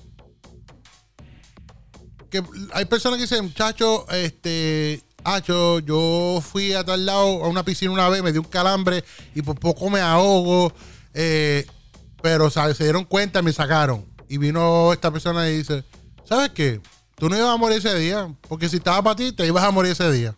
[2.30, 7.62] que hay personas que dicen, muchacho, este, Hacho, yo fui a tal lado a una
[7.64, 9.04] piscina una vez, me dio un calambre
[9.34, 10.72] y por poco me ahogo,
[11.12, 11.66] eh,
[12.22, 12.76] pero ¿sabes?
[12.76, 14.06] se dieron cuenta y me sacaron.
[14.28, 15.84] Y vino esta persona y dice,
[16.24, 16.80] ¿sabes qué?
[17.16, 19.70] Tú no ibas a morir ese día, porque si estaba para ti, te ibas a
[19.70, 20.34] morir ese día.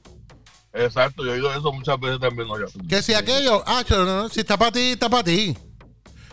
[0.72, 2.48] Exacto, yo he oído eso muchas veces también.
[2.48, 2.54] ¿no?
[2.88, 5.56] Que si aquello, ah, no, no, si está para ti, está para ti.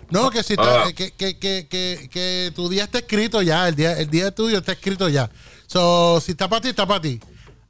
[0.09, 0.93] No, que si está, Ah.
[0.93, 4.57] que, que, que, que, que tu día está escrito ya, el día, el día tuyo
[4.57, 5.29] está escrito ya.
[5.71, 7.19] So, si está para ti, está para ti.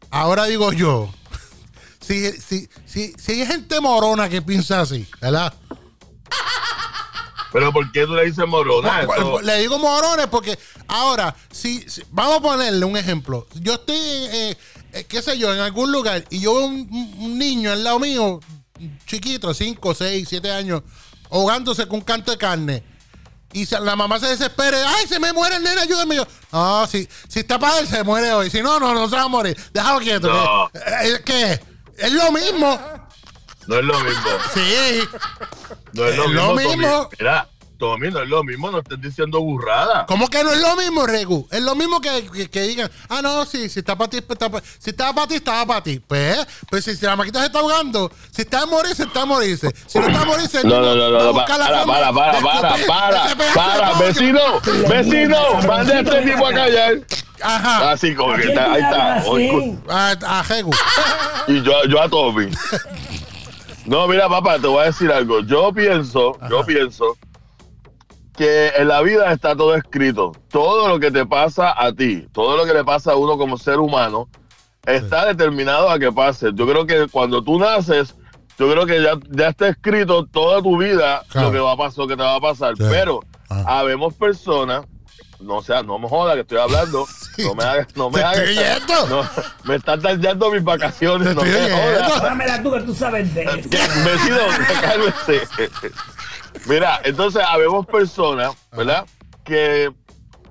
[0.10, 1.14] Ahora digo yo,
[2.00, 5.54] si, si, si, si hay gente morona que piensa así, ¿verdad?
[7.52, 9.06] Pero ¿por qué tú le dices morona?
[9.06, 13.48] Bueno, Le digo morones porque ahora, si, si- vamos a ponerle un ejemplo.
[13.56, 14.58] Yo estoy, eh,
[14.94, 17.84] eh, qué sé yo, en algún lugar y yo veo un, un- un niño al
[17.84, 18.40] lado mío,
[19.08, 20.84] chiquito, 5, 6, 7 años,
[21.32, 22.84] ahogándose con un canto de carne.
[23.54, 26.16] Y la mamá se desespera, ay, se me muere el nene, ayúdame.
[26.18, 28.50] Yo, no, si, si está para él, se muere hoy.
[28.50, 29.58] Si no, no, no se va a morir.
[29.74, 30.32] Déjalo quieto.
[30.32, 30.70] No.
[30.74, 31.60] eh, ¿Qué?
[31.98, 32.80] Es lo mismo.
[33.68, 34.30] No es lo mismo.
[34.54, 35.00] Sí.
[35.94, 36.42] No es lo Es mismo.
[36.44, 37.10] lo mismo.
[37.20, 37.48] Mira,
[37.80, 40.06] Tommy, no es lo mismo, no estés diciendo burrada.
[40.06, 41.48] ¿Cómo que no es lo mismo, Regu?
[41.50, 44.36] Es lo mismo que, que- que digan, ah, no, sí, si está para ti, pues
[44.36, 46.02] está pa- si estaba para ti, estaba para ti.
[46.06, 49.26] Pues, pues si, si la maquita se está ahogando, si está a morirse, está a
[49.26, 49.74] morirse.
[49.88, 52.86] Si no está a morirse, No, no, no, no, no, para, para, para, para, para,
[52.86, 54.00] para, de pollo.
[54.06, 54.42] vecino,
[54.90, 56.94] vecino, mande a este tipo a callar.
[57.42, 57.92] Ajá.
[57.92, 59.24] Así como que está, ahí está.
[59.26, 60.72] Oye, A, a Regu.
[61.48, 62.50] Y yo, yo a Tommy.
[63.86, 65.40] No, mira, papá, te voy a decir algo.
[65.42, 67.18] Yo pienso, yo pienso
[68.40, 70.32] que en la vida está todo escrito.
[70.50, 73.58] Todo lo que te pasa a ti, todo lo que le pasa a uno como
[73.58, 74.30] ser humano,
[74.86, 76.52] está determinado a que pase.
[76.54, 78.16] Yo creo que cuando tú naces,
[78.58, 81.48] yo creo que ya, ya está escrito toda tu vida Claro.
[81.48, 82.78] lo que va a pasar, lo que te va a pasar.
[82.78, 82.84] Sí.
[82.90, 83.20] Pero
[83.50, 83.80] Ah.
[83.80, 84.86] habemos personas,
[85.42, 87.06] no sea, no me jodas que estoy hablando,
[87.40, 88.48] no me hagas, no me hagas,
[89.10, 89.28] no,
[89.66, 92.22] me están dañando mis vacaciones, no me jodas.
[92.22, 93.70] Dámela tú que tú sabes de eso.
[93.70, 94.38] Vecino,
[94.82, 95.48] cálmese.
[96.68, 99.06] Mira, entonces habemos personas, ¿verdad?
[99.44, 99.92] Que,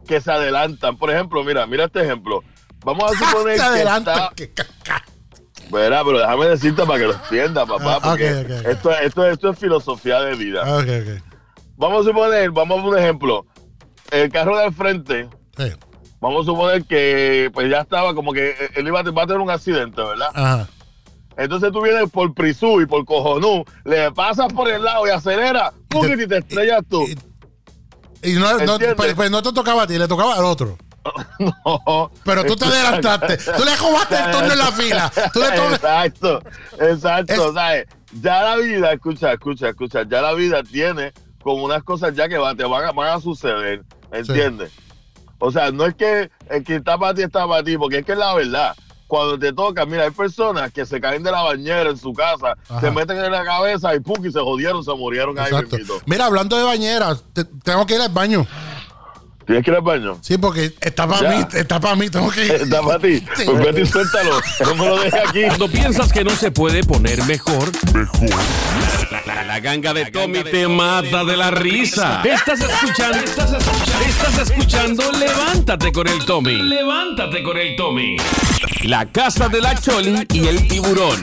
[0.06, 0.96] que se adelantan.
[0.96, 2.42] Por ejemplo, mira, mira este ejemplo.
[2.84, 4.32] Vamos a suponer Se que adelanta.
[4.36, 5.04] está...
[5.70, 8.66] Verá, pero déjame decirte para que lo entiendas, papá, Ah, porque ok, ok, ok.
[8.68, 10.62] Esto, esto, esto es filosofía de vida.
[10.64, 10.82] Ah.
[11.76, 13.44] Vamos a suponer, vamos a un ejemplo.
[14.10, 15.28] El carro del frente,
[15.58, 15.72] Sí.
[16.20, 20.00] vamos a suponer que pues ya estaba como que él iba a tener un accidente,
[20.02, 20.28] ¿verdad?
[20.34, 20.68] Ajá.
[21.38, 25.72] Entonces tú vienes por Prisú y por Cojonú, le pasas por el lado y acelera,
[26.22, 27.06] y te estrellas tú.
[28.22, 30.76] Y no, no, pues, pues no te tocaba a ti, le tocaba al otro.
[31.38, 32.10] No.
[32.24, 33.36] Pero tú te adelantaste.
[33.38, 35.12] Tú le jugaste el turno en la fila.
[35.32, 36.42] Tú le to- Exacto,
[36.80, 37.34] exacto.
[38.20, 41.12] Ya la vida, escucha, escucha, escucha, ya la vida tiene
[41.42, 44.72] como unas cosas ya que va- te van a, van a suceder, ¿entiendes?
[45.38, 48.04] O sea, no es que el que está para ti está para ti, porque es
[48.04, 48.74] que es la verdad.
[49.08, 52.54] Cuando te toca, mira, hay personas que se caen de la bañera en su casa,
[52.68, 52.80] Ajá.
[52.80, 55.94] se meten en la cabeza y pum, y se jodieron, se murieron ahí mismito.
[56.06, 58.46] Mira, hablando de bañeras, te- tengo que ir al baño.
[59.48, 60.18] ¿Tienes que ir al baño?
[60.20, 62.52] Sí, porque está para mí, está para mí, tengo que ir.
[62.52, 63.24] Está para ti.
[63.34, 63.44] Sí.
[63.46, 64.38] Pues vete y suéltalo.
[64.60, 65.42] No me lo dejes aquí.
[65.46, 68.28] Cuando piensas que no se puede poner mejor, mejor.
[69.10, 72.22] La, la- la ganga de Tommy te mata de la risa.
[72.22, 76.54] Estás escuchando, estás escuchando, estás escuchando, levántate con el Tommy.
[76.54, 78.16] Levántate con el Tommy.
[78.82, 81.20] La casa de la Choli y el tiburón.